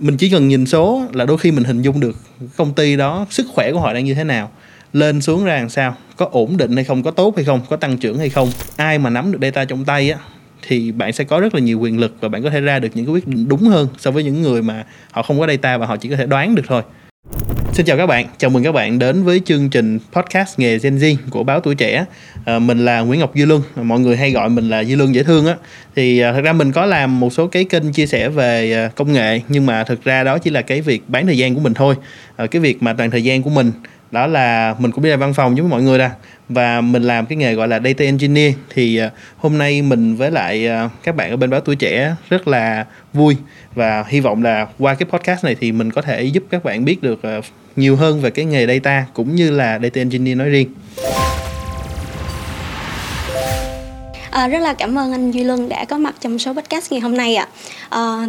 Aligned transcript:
mình 0.00 0.16
chỉ 0.16 0.30
cần 0.30 0.48
nhìn 0.48 0.66
số 0.66 1.04
là 1.12 1.24
đôi 1.24 1.38
khi 1.38 1.50
mình 1.50 1.64
hình 1.64 1.82
dung 1.82 2.00
được 2.00 2.16
công 2.56 2.74
ty 2.74 2.96
đó, 2.96 3.26
sức 3.30 3.46
khỏe 3.54 3.72
của 3.72 3.80
họ 3.80 3.92
đang 3.92 4.04
như 4.04 4.14
thế 4.14 4.24
nào. 4.24 4.50
Lên 4.92 5.20
xuống 5.20 5.44
ra 5.44 5.56
làm 5.56 5.68
sao? 5.68 5.96
Có 6.16 6.28
ổn 6.32 6.56
định 6.56 6.74
hay 6.74 6.84
không? 6.84 7.02
Có 7.02 7.10
tốt 7.10 7.36
hay 7.36 7.44
không? 7.44 7.60
Có 7.70 7.76
tăng 7.76 7.98
trưởng 7.98 8.18
hay 8.18 8.28
không? 8.28 8.50
Ai 8.76 8.98
mà 8.98 9.10
nắm 9.10 9.32
được 9.32 9.38
data 9.42 9.64
trong 9.64 9.84
tay 9.84 10.10
á, 10.10 10.18
thì 10.62 10.92
bạn 10.92 11.12
sẽ 11.12 11.24
có 11.24 11.40
rất 11.40 11.54
là 11.54 11.60
nhiều 11.60 11.78
quyền 11.78 12.00
lực 12.00 12.16
và 12.20 12.28
bạn 12.28 12.42
có 12.42 12.50
thể 12.50 12.60
ra 12.60 12.78
được 12.78 12.88
những 12.94 13.06
cái 13.06 13.14
quyết 13.14 13.28
định 13.28 13.48
đúng 13.48 13.62
hơn 13.62 13.88
so 13.98 14.10
với 14.10 14.24
những 14.24 14.42
người 14.42 14.62
mà 14.62 14.84
họ 15.10 15.22
không 15.22 15.40
có 15.40 15.46
data 15.46 15.78
và 15.78 15.86
họ 15.86 15.96
chỉ 15.96 16.08
có 16.08 16.16
thể 16.16 16.26
đoán 16.26 16.54
được 16.54 16.64
thôi. 16.66 16.82
Xin 17.76 17.86
chào 17.86 17.96
các 17.96 18.06
bạn, 18.06 18.26
chào 18.38 18.50
mừng 18.50 18.64
các 18.64 18.72
bạn 18.72 18.98
đến 18.98 19.22
với 19.22 19.40
chương 19.44 19.70
trình 19.70 19.98
podcast 20.12 20.58
nghề 20.58 20.78
Gen 20.78 20.96
Z 20.96 21.16
của 21.30 21.42
báo 21.42 21.60
Tuổi 21.60 21.74
Trẻ. 21.74 22.04
À, 22.44 22.58
mình 22.58 22.84
là 22.84 23.00
Nguyễn 23.00 23.20
Ngọc 23.20 23.34
Duy 23.34 23.46
Luân, 23.46 23.62
mọi 23.82 24.00
người 24.00 24.16
hay 24.16 24.30
gọi 24.30 24.48
mình 24.48 24.70
là 24.70 24.80
Duy 24.80 24.96
Luân 24.96 25.14
dễ 25.14 25.22
thương 25.22 25.46
á. 25.46 25.56
Thì 25.96 26.20
à, 26.20 26.32
thật 26.32 26.40
ra 26.40 26.52
mình 26.52 26.72
có 26.72 26.86
làm 26.86 27.20
một 27.20 27.32
số 27.32 27.46
cái 27.46 27.64
kênh 27.64 27.92
chia 27.92 28.06
sẻ 28.06 28.28
về 28.28 28.72
à, 28.72 28.90
công 28.94 29.12
nghệ 29.12 29.40
nhưng 29.48 29.66
mà 29.66 29.84
thực 29.84 30.04
ra 30.04 30.24
đó 30.24 30.38
chỉ 30.38 30.50
là 30.50 30.62
cái 30.62 30.80
việc 30.80 31.02
bán 31.08 31.26
thời 31.26 31.38
gian 31.38 31.54
của 31.54 31.60
mình 31.60 31.74
thôi. 31.74 31.94
À, 32.36 32.46
cái 32.46 32.60
việc 32.60 32.82
mà 32.82 32.92
toàn 32.92 33.10
thời 33.10 33.24
gian 33.24 33.42
của 33.42 33.50
mình 33.50 33.72
đó 34.10 34.26
là 34.26 34.74
mình 34.78 34.90
cũng 34.90 35.04
đi 35.04 35.10
làm 35.10 35.20
văn 35.20 35.34
phòng 35.34 35.56
giống 35.56 35.68
với 35.68 35.70
mọi 35.70 35.82
người 35.82 35.98
ra 35.98 36.10
và 36.48 36.80
mình 36.80 37.02
làm 37.02 37.26
cái 37.26 37.36
nghề 37.36 37.54
gọi 37.54 37.68
là 37.68 37.80
data 37.84 38.04
engineer 38.04 38.54
thì 38.74 39.00
hôm 39.36 39.58
nay 39.58 39.82
mình 39.82 40.16
với 40.16 40.30
lại 40.30 40.68
các 41.02 41.16
bạn 41.16 41.30
ở 41.30 41.36
bên 41.36 41.50
báo 41.50 41.60
tuổi 41.60 41.76
trẻ 41.76 42.14
rất 42.30 42.48
là 42.48 42.86
vui 43.12 43.36
và 43.74 44.04
hy 44.08 44.20
vọng 44.20 44.42
là 44.42 44.66
qua 44.78 44.94
cái 44.94 45.06
podcast 45.10 45.44
này 45.44 45.56
thì 45.60 45.72
mình 45.72 45.90
có 45.90 46.02
thể 46.02 46.22
giúp 46.22 46.44
các 46.50 46.64
bạn 46.64 46.84
biết 46.84 47.02
được 47.02 47.20
nhiều 47.76 47.96
hơn 47.96 48.20
về 48.20 48.30
cái 48.30 48.44
nghề 48.44 48.66
data 48.66 49.06
cũng 49.14 49.34
như 49.34 49.50
là 49.50 49.78
data 49.82 50.00
engineer 50.00 50.38
nói 50.38 50.48
riêng 50.48 50.68
À, 54.36 54.48
rất 54.48 54.58
là 54.58 54.72
cảm 54.72 54.98
ơn 54.98 55.12
anh 55.12 55.30
Duy 55.30 55.44
Luân 55.44 55.68
đã 55.68 55.84
có 55.84 55.98
mặt 55.98 56.14
trong 56.20 56.38
số 56.38 56.52
podcast 56.52 56.92
ngày 56.92 57.00
hôm 57.00 57.16
nay 57.16 57.36
ạ. 57.36 57.48
À. 57.88 58.26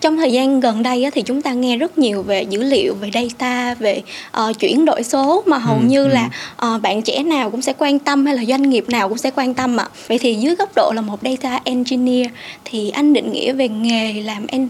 trong 0.00 0.16
thời 0.16 0.32
gian 0.32 0.60
gần 0.60 0.82
đây 0.82 1.04
á, 1.04 1.10
thì 1.14 1.22
chúng 1.22 1.42
ta 1.42 1.52
nghe 1.52 1.76
rất 1.76 1.98
nhiều 1.98 2.22
về 2.22 2.42
dữ 2.42 2.62
liệu, 2.62 2.94
về 2.94 3.10
data, 3.14 3.74
về 3.74 4.02
uh, 4.40 4.58
chuyển 4.58 4.84
đổi 4.84 5.02
số 5.02 5.42
mà 5.46 5.58
hầu 5.58 5.76
ừ, 5.76 5.82
như 5.86 6.04
ừ. 6.04 6.08
là 6.08 6.30
uh, 6.66 6.82
bạn 6.82 7.02
trẻ 7.02 7.22
nào 7.22 7.50
cũng 7.50 7.62
sẽ 7.62 7.72
quan 7.78 7.98
tâm 7.98 8.26
hay 8.26 8.36
là 8.36 8.44
doanh 8.44 8.70
nghiệp 8.70 8.84
nào 8.88 9.08
cũng 9.08 9.18
sẽ 9.18 9.30
quan 9.30 9.54
tâm 9.54 9.76
ạ. 9.80 9.88
Vậy 10.08 10.18
thì 10.18 10.34
dưới 10.34 10.54
góc 10.54 10.70
độ 10.76 10.92
là 10.94 11.00
một 11.00 11.20
data 11.22 11.60
engineer 11.64 12.26
thì 12.64 12.90
anh 12.90 13.12
định 13.12 13.32
nghĩa 13.32 13.52
về 13.52 13.68
nghề 13.68 14.12
làm 14.12 14.46
en 14.46 14.68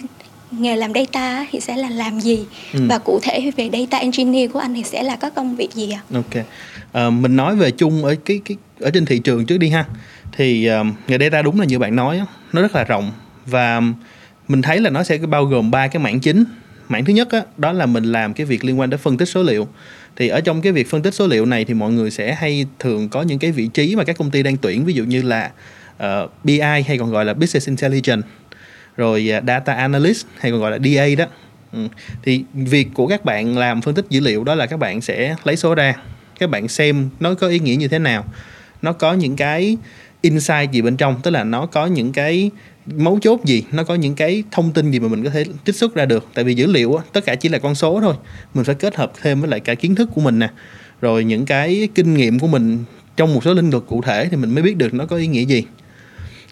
nghề 0.51 0.77
làm 0.77 0.93
data 0.95 1.47
thì 1.51 1.61
sẽ 1.61 1.77
là 1.77 1.91
làm 1.91 2.21
gì? 2.21 2.45
Ừ. 2.73 2.81
và 2.89 2.99
cụ 2.99 3.21
thể 3.23 3.51
về 3.57 3.71
data 3.73 3.99
engineer 3.99 4.51
của 4.53 4.59
anh 4.59 4.75
thì 4.75 4.83
sẽ 4.83 5.03
là 5.03 5.17
có 5.17 5.31
công 5.31 5.57
việc 5.57 5.73
gì 5.73 5.91
ạ? 5.91 6.01
Ok, 6.15 6.45
à, 6.93 7.11
mình 7.11 7.37
nói 7.37 7.57
về 7.57 7.71
chung 7.71 8.05
ở 8.05 8.15
cái 8.25 8.41
cái 8.45 8.57
ở 8.81 8.91
trên 8.91 9.05
thị 9.05 9.19
trường 9.19 9.47
trước 9.47 9.59
đi 9.59 9.69
ha. 9.69 9.85
Thì 10.37 10.71
uh, 10.81 10.87
nghề 11.09 11.19
data 11.19 11.43
đúng 11.43 11.61
là 11.61 11.67
như 11.67 11.79
bạn 11.79 11.97
nói 11.97 12.21
nó 12.53 12.63
rất 12.63 12.75
là 12.75 12.85
rộng. 12.85 13.13
Và 13.47 13.83
mình 14.49 14.63
thấy 14.63 14.81
là 14.81 14.91
nó 14.91 15.03
sẽ 15.03 15.19
bao 15.19 15.45
gồm 15.45 15.71
ba 15.71 15.89
cái 15.89 16.03
mảng 16.03 16.21
chính. 16.21 16.45
Mảng 16.89 17.05
thứ 17.05 17.13
nhất 17.13 17.31
á, 17.31 17.43
đó 17.57 17.73
là 17.73 17.87
mình 17.87 18.05
làm 18.05 18.35
cái 18.35 18.47
việc 18.47 18.65
liên 18.65 18.81
quan 18.81 18.91
đến 18.91 19.01
phân 19.01 19.17
tích 19.17 19.29
số 19.29 19.43
liệu. 19.43 19.69
Thì 20.17 20.29
ở 20.29 20.41
trong 20.41 20.63
cái 20.63 20.73
việc 20.73 20.91
phân 20.91 21.03
tích 21.03 21.15
số 21.15 21.27
liệu 21.27 21.47
này 21.47 21.65
thì 21.65 21.75
mọi 21.75 21.93
người 21.93 22.11
sẽ 22.11 22.35
hay 22.35 22.67
thường 22.79 23.09
có 23.09 23.23
những 23.23 23.39
cái 23.39 23.53
vị 23.53 23.69
trí 23.75 23.97
mà 23.97 24.05
các 24.05 24.19
công 24.19 24.31
ty 24.31 24.43
đang 24.43 24.57
tuyển. 24.57 24.85
Ví 24.85 24.93
dụ 24.95 25.05
như 25.05 25.23
là 25.23 25.51
uh, 25.97 26.31
BI 26.45 26.61
hay 26.61 26.99
còn 26.99 27.11
gọi 27.11 27.25
là 27.25 27.35
Business 27.35 27.69
Intelligence 27.69 28.29
rồi 28.97 29.33
à, 29.33 29.43
Data 29.47 29.75
Analyst 29.75 30.27
hay 30.39 30.53
còn 30.53 30.61
gọi 30.61 30.71
là 30.71 30.79
DA 30.79 31.07
đó. 31.19 31.25
Ừ. 31.73 31.89
thì 32.23 32.45
việc 32.55 32.89
của 32.95 33.07
các 33.07 33.25
bạn 33.25 33.59
làm 33.59 33.83
phân 33.83 33.95
tích 33.95 34.05
dữ 34.11 34.21
liệu 34.21 34.45
đó 34.45 34.55
là 34.55 34.67
các 34.67 34.77
bạn 34.77 35.01
sẽ 35.01 35.37
lấy 35.45 35.57
số 35.57 35.75
ra. 35.75 35.95
Các 36.39 36.51
bạn 36.51 36.69
xem 36.69 37.09
nó 37.21 37.35
có 37.35 37.49
ý 37.49 37.59
nghĩa 37.59 37.77
như 37.77 37.89
thế 37.89 37.99
nào. 37.99 38.25
Nó 38.83 38.93
có 38.93 39.13
những 39.13 39.37
cái 39.37 39.77
insight 40.21 40.73
gì 40.73 40.83
bên 40.83 40.97
trong 40.97 41.21
tức 41.23 41.31
là 41.31 41.45
nó 41.45 41.67
có 41.67 41.87
những 41.87 42.13
cái 42.13 42.51
mấu 42.87 43.19
chốt 43.23 43.41
gì 43.45 43.65
nó 43.73 43.85
có 43.85 43.95
những 43.95 44.15
cái 44.15 44.43
thông 44.51 44.73
tin 44.73 44.91
gì 44.91 44.99
mà 44.99 45.09
mình 45.09 45.25
có 45.25 45.31
thể 45.31 45.45
trích 45.65 45.77
xuất 45.77 45.95
ra 45.95 46.05
được. 46.05 46.29
Tại 46.35 46.45
vì 46.45 46.55
dữ 46.55 46.67
liệu 46.67 46.95
á, 46.97 47.05
tất 47.13 47.25
cả 47.25 47.35
chỉ 47.35 47.49
là 47.49 47.59
con 47.59 47.75
số 47.75 48.01
thôi. 48.01 48.15
Mình 48.55 48.65
phải 48.65 48.75
kết 48.75 48.97
hợp 48.97 49.13
thêm 49.23 49.41
với 49.41 49.51
lại 49.51 49.61
cả 49.61 49.75
kiến 49.75 49.95
thức 49.95 50.11
của 50.15 50.21
mình 50.21 50.39
nè. 50.39 50.49
Rồi 51.01 51.25
những 51.25 51.47
cái 51.47 51.89
kinh 51.95 52.15
nghiệm 52.15 52.39
của 52.39 52.47
mình 52.47 52.85
trong 53.17 53.35
một 53.35 53.45
số 53.45 53.55
lĩnh 53.55 53.71
vực 53.71 53.85
cụ 53.89 54.03
thể 54.03 54.29
thì 54.31 54.37
mình 54.37 54.51
mới 54.51 54.63
biết 54.63 54.77
được 54.77 54.95
nó 54.95 55.07
có 55.07 55.17
ý 55.17 55.27
nghĩa 55.27 55.45
gì 55.45 55.65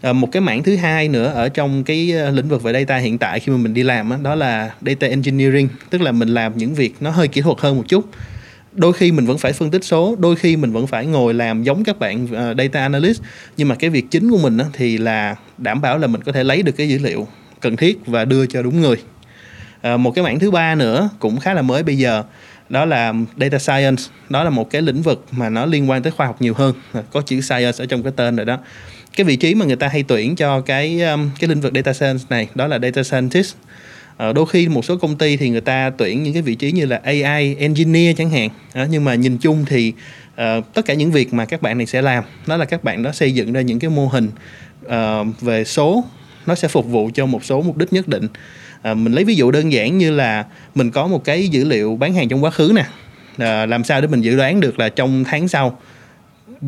à, 0.02 0.12
một 0.12 0.32
cái 0.32 0.40
mảng 0.40 0.62
thứ 0.62 0.76
hai 0.76 1.08
nữa 1.08 1.32
ở 1.34 1.48
trong 1.48 1.84
cái 1.84 2.12
ờ, 2.12 2.30
lĩnh 2.30 2.48
vực 2.48 2.62
về 2.62 2.72
data 2.72 2.96
hiện 2.96 3.18
tại 3.18 3.40
khi 3.40 3.52
mà 3.52 3.58
mình 3.58 3.74
đi 3.74 3.82
làm 3.82 4.10
đó, 4.10 4.16
đó 4.22 4.34
là 4.34 4.74
data 4.80 5.06
engineering 5.06 5.68
tức 5.90 6.00
là 6.00 6.12
mình 6.12 6.28
làm 6.28 6.58
những 6.58 6.74
việc 6.74 6.94
nó 7.00 7.10
hơi 7.10 7.28
kỹ 7.28 7.40
thuật 7.40 7.58
hơn 7.60 7.76
một 7.76 7.84
chút. 7.88 8.08
Đôi 8.72 8.92
khi 8.92 9.12
mình 9.12 9.26
vẫn 9.26 9.38
phải 9.38 9.52
phân 9.52 9.70
tích 9.70 9.84
số 9.84 10.16
đôi 10.18 10.36
khi 10.36 10.56
mình 10.56 10.72
vẫn 10.72 10.86
phải 10.86 11.06
ngồi 11.06 11.34
làm 11.34 11.62
giống 11.62 11.84
các 11.84 11.98
bạn 11.98 12.26
ờ, 12.32 12.54
data 12.58 12.80
analyst. 12.80 13.22
Nhưng 13.56 13.68
mà 13.68 13.74
cái 13.74 13.90
việc 13.90 14.10
chính 14.10 14.30
của 14.30 14.38
mình 14.38 14.58
thì 14.72 14.98
là 14.98 15.36
đảm 15.58 15.80
bảo 15.80 15.98
là 15.98 16.06
mình 16.06 16.22
có 16.22 16.32
thể 16.32 16.44
lấy 16.44 16.62
được 16.62 16.72
cái 16.72 16.88
dữ 16.88 16.98
liệu 16.98 17.26
cần 17.60 17.76
thiết 17.76 18.06
và 18.06 18.24
đưa 18.24 18.46
cho 18.46 18.62
đúng 18.62 18.80
người. 18.80 18.96
Một 19.98 20.10
cái 20.14 20.24
mảng 20.24 20.38
thứ 20.38 20.50
ba 20.50 20.74
nữa 20.74 21.08
cũng 21.18 21.40
khá 21.40 21.54
là 21.54 21.62
mới 21.62 21.82
bây 21.82 21.98
giờ 21.98 22.24
đó 22.68 22.84
là 22.84 23.14
data 23.36 23.58
science. 23.58 24.02
Đó 24.28 24.44
là 24.44 24.50
một 24.50 24.70
cái 24.70 24.82
lĩnh 24.82 25.02
vực 25.02 25.24
mà 25.30 25.48
nó 25.48 25.66
liên 25.66 25.90
quan 25.90 26.02
tới 26.02 26.12
khoa 26.12 26.26
học 26.26 26.42
nhiều 26.42 26.54
hơn. 26.54 26.74
Có 27.12 27.20
chữ 27.20 27.40
science 27.40 27.84
ở 27.84 27.86
trong 27.86 28.02
cái 28.02 28.12
tên 28.16 28.36
rồi 28.36 28.46
đó 28.46 28.58
cái 29.12 29.24
vị 29.24 29.36
trí 29.36 29.54
mà 29.54 29.64
người 29.64 29.76
ta 29.76 29.88
hay 29.88 30.02
tuyển 30.02 30.36
cho 30.36 30.60
cái 30.60 31.02
um, 31.02 31.30
cái 31.38 31.48
lĩnh 31.48 31.60
vực 31.60 31.72
data 31.74 31.92
science 31.92 32.24
này 32.30 32.48
đó 32.54 32.66
là 32.66 32.78
data 32.78 33.02
scientist. 33.02 33.54
Ờ, 34.16 34.32
đôi 34.32 34.46
khi 34.46 34.68
một 34.68 34.84
số 34.84 34.96
công 34.96 35.16
ty 35.16 35.36
thì 35.36 35.50
người 35.50 35.60
ta 35.60 35.90
tuyển 35.98 36.22
những 36.22 36.32
cái 36.32 36.42
vị 36.42 36.54
trí 36.54 36.72
như 36.72 36.86
là 36.86 37.00
AI 37.04 37.54
engineer 37.54 38.16
chẳng 38.16 38.30
hạn. 38.30 38.48
À, 38.72 38.86
nhưng 38.90 39.04
mà 39.04 39.14
nhìn 39.14 39.38
chung 39.38 39.64
thì 39.64 39.92
uh, 40.32 40.74
tất 40.74 40.84
cả 40.86 40.94
những 40.94 41.10
việc 41.10 41.34
mà 41.34 41.44
các 41.44 41.62
bạn 41.62 41.78
này 41.78 41.86
sẽ 41.86 42.02
làm 42.02 42.24
đó 42.46 42.56
là 42.56 42.64
các 42.64 42.84
bạn 42.84 43.02
đó 43.02 43.12
xây 43.12 43.32
dựng 43.32 43.52
ra 43.52 43.60
những 43.60 43.78
cái 43.78 43.90
mô 43.90 44.06
hình 44.06 44.30
uh, 44.86 45.40
về 45.40 45.64
số 45.64 46.04
nó 46.46 46.54
sẽ 46.54 46.68
phục 46.68 46.86
vụ 46.86 47.10
cho 47.14 47.26
một 47.26 47.44
số 47.44 47.62
mục 47.62 47.76
đích 47.76 47.92
nhất 47.92 48.08
định. 48.08 48.24
Uh, 48.24 48.96
mình 48.96 49.12
lấy 49.12 49.24
ví 49.24 49.34
dụ 49.34 49.50
đơn 49.50 49.72
giản 49.72 49.98
như 49.98 50.10
là 50.10 50.44
mình 50.74 50.90
có 50.90 51.06
một 51.06 51.24
cái 51.24 51.48
dữ 51.48 51.64
liệu 51.64 51.96
bán 51.96 52.14
hàng 52.14 52.28
trong 52.28 52.44
quá 52.44 52.50
khứ 52.50 52.72
nè. 52.74 52.84
Uh, 53.34 53.68
làm 53.68 53.84
sao 53.84 54.00
để 54.00 54.06
mình 54.06 54.20
dự 54.20 54.36
đoán 54.36 54.60
được 54.60 54.78
là 54.78 54.88
trong 54.88 55.24
tháng 55.24 55.48
sau 55.48 55.78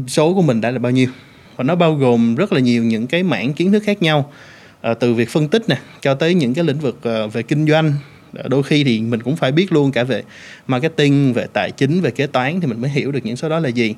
số 0.09 0.35
của 0.35 0.43
mình 0.43 0.61
đã 0.61 0.71
là 0.71 0.79
bao 0.79 0.93
nhiêu? 0.93 1.09
Và 1.57 1.65
nó 1.65 1.75
bao 1.75 1.95
gồm 1.95 2.35
rất 2.35 2.53
là 2.53 2.61
nhiều 2.61 2.85
những 2.85 3.07
cái 3.07 3.23
mảng 3.23 3.53
kiến 3.53 3.73
thức 3.73 3.83
khác 3.87 4.03
nhau. 4.03 4.33
À, 4.81 4.95
từ 4.95 5.15
việc 5.15 5.31
phân 5.31 5.49
tích 5.49 5.69
nè 5.69 5.79
cho 6.01 6.15
tới 6.15 6.35
những 6.35 6.55
cái 6.55 6.65
lĩnh 6.65 6.79
vực 6.79 6.99
à, 7.03 7.27
về 7.27 7.43
kinh 7.43 7.67
doanh. 7.67 7.93
Đôi 8.49 8.63
khi 8.63 8.85
thì 8.85 9.01
mình 9.01 9.23
cũng 9.23 9.37
phải 9.37 9.53
biết 9.53 9.73
luôn 9.73 9.93
cả 9.93 10.05
về 10.05 10.23
marketing 10.67 11.33
về 11.33 11.47
tài 11.53 11.71
chính 11.71 12.01
về 12.01 12.11
kế 12.11 12.27
toán 12.27 12.61
thì 12.61 12.67
mình 12.67 12.81
mới 12.81 12.91
hiểu 12.91 13.13
được 13.13 13.21
những 13.27 13.37
số 13.37 13.49
đó 13.49 13.61
là 13.61 13.69
gì. 13.69 13.95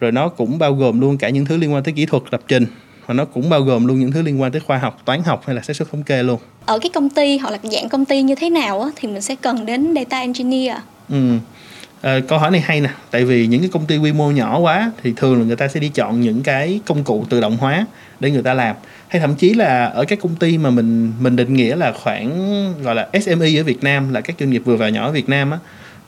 Rồi 0.00 0.12
nó 0.12 0.28
cũng 0.28 0.58
bao 0.58 0.74
gồm 0.74 1.00
luôn 1.00 1.18
cả 1.18 1.28
những 1.28 1.44
thứ 1.44 1.56
liên 1.56 1.72
quan 1.72 1.82
tới 1.82 1.94
kỹ 1.94 2.06
thuật 2.06 2.22
lập 2.30 2.40
trình. 2.48 2.66
Và 3.06 3.14
nó 3.14 3.24
cũng 3.24 3.50
bao 3.50 3.60
gồm 3.60 3.86
luôn 3.86 4.00
những 4.00 4.12
thứ 4.12 4.22
liên 4.22 4.40
quan 4.40 4.52
tới 4.52 4.60
khoa 4.60 4.78
học 4.78 5.02
toán 5.04 5.22
học 5.22 5.42
hay 5.46 5.56
là 5.56 5.62
xác 5.62 5.76
suất 5.76 5.90
thống 5.90 6.02
kê 6.02 6.22
luôn. 6.22 6.40
Ở 6.66 6.78
cái 6.78 6.90
công 6.94 7.10
ty 7.10 7.38
hoặc 7.38 7.50
là 7.50 7.58
dạng 7.62 7.88
công 7.88 8.04
ty 8.04 8.22
như 8.22 8.34
thế 8.34 8.50
nào 8.50 8.80
á, 8.80 8.88
thì 8.96 9.08
mình 9.08 9.22
sẽ 9.22 9.36
cần 9.40 9.66
đến 9.66 9.94
data 9.94 10.18
engineer 10.20 10.76
ừ. 11.08 11.38
À, 12.00 12.20
câu 12.28 12.38
hỏi 12.38 12.50
này 12.50 12.60
hay 12.60 12.80
nè. 12.80 12.90
Tại 13.10 13.24
vì 13.24 13.46
những 13.46 13.60
cái 13.60 13.70
công 13.72 13.86
ty 13.86 13.96
quy 13.96 14.12
mô 14.12 14.30
nhỏ 14.30 14.58
quá 14.58 14.92
thì 15.02 15.12
thường 15.16 15.38
là 15.38 15.44
người 15.44 15.56
ta 15.56 15.68
sẽ 15.68 15.80
đi 15.80 15.88
chọn 15.88 16.20
những 16.20 16.42
cái 16.42 16.80
công 16.86 17.04
cụ 17.04 17.24
tự 17.28 17.40
động 17.40 17.56
hóa 17.56 17.86
để 18.20 18.30
người 18.30 18.42
ta 18.42 18.54
làm. 18.54 18.76
Hay 19.08 19.20
thậm 19.20 19.34
chí 19.34 19.54
là 19.54 19.84
ở 19.86 20.04
các 20.04 20.18
công 20.22 20.36
ty 20.36 20.58
mà 20.58 20.70
mình 20.70 21.12
mình 21.20 21.36
định 21.36 21.54
nghĩa 21.54 21.76
là 21.76 21.92
khoảng 21.92 22.32
gọi 22.82 22.94
là 22.94 23.08
SME 23.22 23.60
ở 23.60 23.64
Việt 23.64 23.82
Nam 23.82 24.12
là 24.12 24.20
các 24.20 24.36
doanh 24.40 24.50
nghiệp 24.50 24.62
vừa 24.64 24.76
và 24.76 24.88
nhỏ 24.88 25.06
ở 25.06 25.12
Việt 25.12 25.28
Nam 25.28 25.50
á 25.50 25.58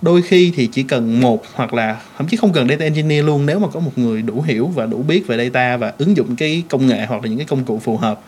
đôi 0.02 0.22
khi 0.22 0.52
thì 0.56 0.66
chỉ 0.66 0.82
cần 0.82 1.20
một 1.20 1.42
hoặc 1.54 1.74
là 1.74 1.96
thậm 2.18 2.26
chí 2.26 2.36
không 2.36 2.52
cần 2.52 2.68
data 2.68 2.84
engineer 2.84 3.24
luôn 3.24 3.46
nếu 3.46 3.58
mà 3.58 3.68
có 3.68 3.80
một 3.80 3.92
người 3.96 4.22
đủ 4.22 4.42
hiểu 4.42 4.66
và 4.66 4.86
đủ 4.86 5.02
biết 5.02 5.26
về 5.26 5.36
data 5.36 5.76
và 5.76 5.92
ứng 5.98 6.16
dụng 6.16 6.36
cái 6.36 6.62
công 6.68 6.86
nghệ 6.86 7.06
hoặc 7.06 7.22
là 7.22 7.28
những 7.28 7.38
cái 7.38 7.46
công 7.46 7.64
cụ 7.64 7.78
phù 7.78 7.96
hợp. 7.96 8.20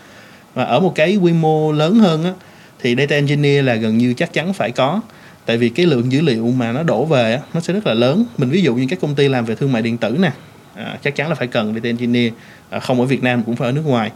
Và 0.55 0.65
ở 0.65 0.81
một 0.81 0.93
cái 0.95 1.17
quy 1.17 1.33
mô 1.33 1.73
lớn 1.73 1.95
hơn 1.95 2.25
á 2.25 2.33
thì 2.81 2.95
data 2.99 3.17
engineer 3.17 3.65
là 3.65 3.75
gần 3.75 3.99
như 3.99 4.15
chắc 4.15 4.33
chắn 4.33 4.53
phải 4.53 4.71
có 4.71 5.01
tại 5.47 5.57
vì 5.57 5.69
cái 5.69 5.87
lượng 5.87 6.13
dữ 6.13 6.21
liệu 6.21 6.47
mà 6.47 6.73
nó 6.73 6.83
đổ 6.83 7.05
về 7.05 7.35
á, 7.35 7.41
nó 7.55 7.61
sẽ 7.61 7.73
rất 7.73 7.87
là 7.87 7.95
lớn. 7.95 8.25
Mình 8.39 8.51
ví 8.51 8.63
dụ 8.63 8.75
như 8.75 8.87
các 8.89 8.99
công 9.01 9.15
ty 9.15 9.29
làm 9.29 9.45
về 9.45 9.55
thương 9.55 9.73
mại 9.73 9.83
điện 9.83 9.99
tử 9.99 10.17
nè 10.21 10.31
à, 10.75 10.99
chắc 11.05 11.17
chắn 11.17 11.29
là 11.29 11.35
phải 11.35 11.47
cần 11.47 11.75
data 11.75 11.89
engineer 11.89 12.33
à, 12.71 12.81
không 12.81 13.01
ở 13.01 13.07
Việt 13.07 13.23
Nam 13.23 13.43
cũng 13.43 13.57
phải 13.57 13.69
ở 13.69 13.73
nước 13.73 13.87
ngoài. 13.87 14.11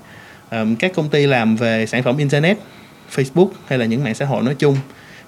À, 0.48 0.64
các 0.78 0.92
công 0.94 1.08
ty 1.08 1.26
làm 1.26 1.56
về 1.56 1.86
sản 1.86 2.02
phẩm 2.02 2.16
internet 2.16 2.58
Facebook 3.14 3.48
hay 3.66 3.78
là 3.78 3.86
những 3.86 4.04
mạng 4.04 4.14
xã 4.14 4.24
hội 4.24 4.42
nói 4.42 4.54
chung. 4.58 4.76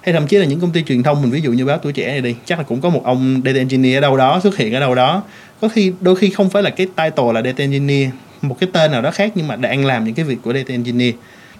Hay 0.00 0.12
thậm 0.12 0.26
chí 0.26 0.38
là 0.38 0.44
những 0.44 0.60
công 0.60 0.70
ty 0.70 0.82
truyền 0.82 1.02
thông 1.02 1.22
mình 1.22 1.30
ví 1.30 1.40
dụ 1.40 1.52
như 1.52 1.64
báo 1.64 1.78
tuổi 1.78 1.92
trẻ 1.92 2.06
này 2.08 2.20
đi 2.20 2.34
chắc 2.44 2.58
là 2.58 2.64
cũng 2.64 2.80
có 2.80 2.88
một 2.88 3.04
ông 3.04 3.42
data 3.44 3.58
engineer 3.58 3.96
ở 3.96 4.00
đâu 4.00 4.16
đó 4.16 4.40
xuất 4.42 4.56
hiện 4.56 4.74
ở 4.74 4.80
đâu 4.80 4.94
đó. 4.94 5.22
Có 5.60 5.68
khi 5.68 5.92
đôi 6.00 6.16
khi 6.16 6.30
không 6.30 6.50
phải 6.50 6.62
là 6.62 6.70
cái 6.70 6.86
title 6.86 7.32
là 7.34 7.42
data 7.42 7.64
engineer 7.64 8.10
một 8.42 8.56
cái 8.60 8.68
tên 8.72 8.92
nào 8.92 9.02
đó 9.02 9.10
khác 9.10 9.32
nhưng 9.34 9.48
mà 9.48 9.56
đang 9.56 9.86
làm 9.86 10.04
những 10.04 10.14
cái 10.14 10.24
việc 10.24 10.38
của 10.42 10.52
data 10.52 10.68
engineer 10.68 11.14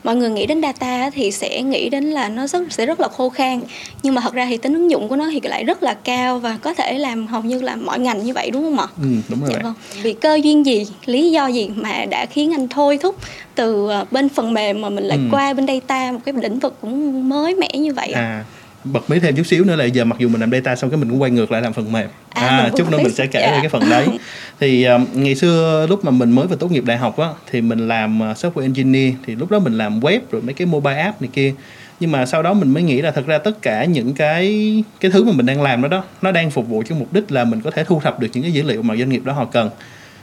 mọi 0.05 0.17
người 0.17 0.31
nghĩ 0.31 0.47
đến 0.47 0.63
data 0.63 1.11
thì 1.11 1.31
sẽ 1.31 1.63
nghĩ 1.63 1.89
đến 1.89 2.05
là 2.05 2.29
nó 2.29 2.47
rất 2.47 2.63
sẽ 2.71 2.87
rất 2.87 3.01
là 3.01 3.09
khô 3.09 3.29
khan 3.29 3.61
nhưng 4.03 4.15
mà 4.15 4.21
thật 4.21 4.35
ra 4.35 4.47
thì 4.51 4.57
tính 4.57 4.75
ứng 4.75 4.91
dụng 4.91 5.09
của 5.09 5.17
nó 5.17 5.29
thì 5.33 5.41
lại 5.43 5.65
rất 5.65 5.83
là 5.83 5.95
cao 5.95 6.39
và 6.39 6.59
có 6.63 6.75
thể 6.75 6.99
làm 6.99 7.27
hầu 7.27 7.43
như 7.43 7.61
là 7.61 7.77
mọi 7.77 7.99
ngành 7.99 8.25
như 8.25 8.33
vậy 8.33 8.51
đúng 8.51 8.63
không 8.63 8.79
ạ? 8.79 8.87
Ừ, 9.03 9.09
đúng 9.29 9.41
rồi. 9.41 9.51
Dạ 9.53 9.59
vâng. 9.63 9.75
Vì 10.03 10.13
cơ 10.13 10.41
duyên 10.43 10.67
gì, 10.67 10.87
lý 11.07 11.31
do 11.31 11.47
gì 11.47 11.71
mà 11.75 12.05
đã 12.11 12.27
khiến 12.27 12.55
anh 12.55 12.69
thôi 12.69 12.99
thúc 13.03 13.17
từ 13.55 13.89
ờ, 13.89 14.05
bên 14.11 14.29
phần 14.29 14.55
mềm 14.55 14.81
mà 14.81 14.89
mình 14.89 15.05
lại 15.05 15.19
ừ. 15.19 15.25
qua 15.31 15.53
bên 15.53 15.67
data 15.67 16.13
một 16.13 16.19
cái 16.25 16.35
lĩnh 16.43 16.59
vực 16.59 16.75
cũng 16.81 17.29
mới 17.29 17.55
mẻ 17.55 17.71
như 17.75 17.95
vậy? 17.95 18.13
À 18.13 18.45
bật 18.85 19.11
mí 19.11 19.19
thêm 19.19 19.37
chút 19.37 19.47
xíu 19.47 19.65
nữa 19.65 19.77
là 19.77 19.85
giờ 19.85 20.05
mặc 20.05 20.19
dù 20.19 20.29
mình 20.29 20.41
làm 20.41 20.51
data 20.51 20.77
xong 20.77 20.91
cái 20.91 20.97
mình 20.97 21.11
cũng 21.11 21.23
quay 21.23 21.31
ngược 21.31 21.53
lại 21.53 21.63
làm 21.63 21.73
phần 21.73 21.93
mềm. 21.93 22.09
À, 22.31 22.47
à 22.47 22.71
chút 22.77 22.91
nữa 22.91 22.99
mình 23.03 23.15
sẽ 23.15 23.27
kể 23.27 23.41
yeah. 23.41 23.51
về 23.51 23.57
dạ. 23.57 23.63
cái 23.63 23.69
phần 23.69 23.91
đấy. 23.91 24.07
Thì 24.61 24.85
um, 24.85 25.07
ngày 25.15 25.35
xưa 25.35 25.87
lúc 25.89 26.05
mà 26.05 26.11
mình 26.11 26.33
mới 26.33 26.47
vừa 26.47 26.57
tốt 26.57 26.73
nghiệp 26.73 26.85
đại 26.85 26.97
học 26.97 27.19
á 27.19 27.29
thì 27.51 27.61
mình 27.61 27.89
làm 27.89 28.21
uh, 28.21 28.37
software 28.37 28.63
engineer. 28.63 29.15
Thì 29.27 29.35
lúc 29.35 29.51
đó 29.51 29.59
mình 29.59 29.79
làm 29.79 30.01
web 30.01 30.21
rồi 30.31 30.43
mấy 30.43 30.55
cái 30.55 30.67
mobile 30.67 30.99
app 30.99 31.23
này 31.23 31.31
kia. 31.33 31.55
Nhưng 32.01 32.13
mà 32.13 32.27
sau 32.27 32.43
đó 32.43 32.55
mình 32.55 32.71
mới 32.71 32.83
nghĩ 32.83 33.03
là 33.03 33.11
thật 33.11 33.27
ra 33.27 33.39
tất 33.39 33.63
cả 33.63 33.85
những 33.85 34.15
cái 34.15 34.85
cái 35.01 35.11
thứ 35.11 35.25
mà 35.25 35.33
mình 35.33 35.47
đang 35.47 35.63
làm 35.63 35.83
đó 35.83 35.89
đó 35.89 36.05
nó 36.23 36.33
đang 36.33 36.51
phục 36.51 36.69
vụ 36.69 36.83
cho 36.89 36.95
mục 36.95 37.13
đích 37.13 37.33
là 37.33 37.45
mình 37.45 37.61
có 37.61 37.71
thể 37.71 37.85
thu 37.85 38.01
thập 38.01 38.21
được 38.21 38.29
những 38.33 38.43
cái 38.43 38.53
dữ 38.53 38.63
liệu 38.63 38.83
mà 38.83 38.97
doanh 38.97 39.09
nghiệp 39.09 39.25
đó 39.25 39.33
họ 39.33 39.45
cần. 39.45 39.71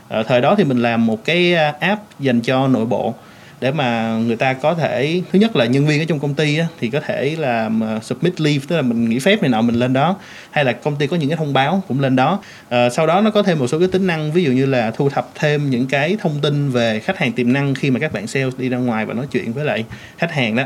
Ở 0.07 0.23
thời 0.23 0.41
đó 0.41 0.55
thì 0.57 0.63
mình 0.63 0.81
làm 0.81 1.05
một 1.05 1.25
cái 1.25 1.53
app 1.79 2.01
dành 2.19 2.41
cho 2.41 2.67
nội 2.67 2.85
bộ 2.85 3.13
để 3.61 3.71
mà 3.71 4.17
người 4.25 4.35
ta 4.35 4.53
có 4.53 4.73
thể 4.73 5.21
thứ 5.31 5.39
nhất 5.39 5.55
là 5.55 5.65
nhân 5.65 5.87
viên 5.87 6.01
ở 6.01 6.05
trong 6.05 6.19
công 6.19 6.33
ty 6.33 6.57
á, 6.57 6.67
thì 6.79 6.89
có 6.89 6.99
thể 6.99 7.35
là 7.39 7.69
ờ, 7.81 7.99
submit 8.03 8.41
leave 8.41 8.65
tức 8.67 8.75
là 8.75 8.81
mình 8.81 9.09
nghỉ 9.09 9.19
phép 9.19 9.41
này 9.41 9.49
nọ 9.49 9.61
mình 9.61 9.75
lên 9.75 9.93
đó. 9.93 10.15
Hay 10.51 10.65
là 10.65 10.71
công 10.71 10.95
ty 10.95 11.07
có 11.07 11.17
những 11.17 11.29
cái 11.29 11.37
thông 11.37 11.53
báo 11.53 11.83
cũng 11.87 11.99
lên 11.99 12.15
đó. 12.15 12.39
À, 12.69 12.89
sau 12.89 13.07
đó 13.07 13.21
nó 13.21 13.31
có 13.31 13.43
thêm 13.43 13.59
một 13.59 13.67
số 13.67 13.79
cái 13.79 13.87
tính 13.87 14.07
năng 14.07 14.31
ví 14.31 14.43
dụ 14.43 14.51
như 14.51 14.65
là 14.65 14.91
thu 14.91 15.09
thập 15.09 15.29
thêm 15.35 15.69
những 15.69 15.85
cái 15.85 16.17
thông 16.21 16.39
tin 16.41 16.69
về 16.69 16.99
khách 16.99 17.17
hàng 17.17 17.31
tiềm 17.31 17.53
năng 17.53 17.75
khi 17.75 17.91
mà 17.91 17.99
các 17.99 18.13
bạn 18.13 18.27
sales 18.27 18.53
đi 18.57 18.69
ra 18.69 18.77
ngoài 18.77 19.05
và 19.05 19.13
nói 19.13 19.25
chuyện 19.31 19.53
với 19.53 19.65
lại 19.65 19.85
khách 20.17 20.31
hàng 20.31 20.55
đó. 20.55 20.63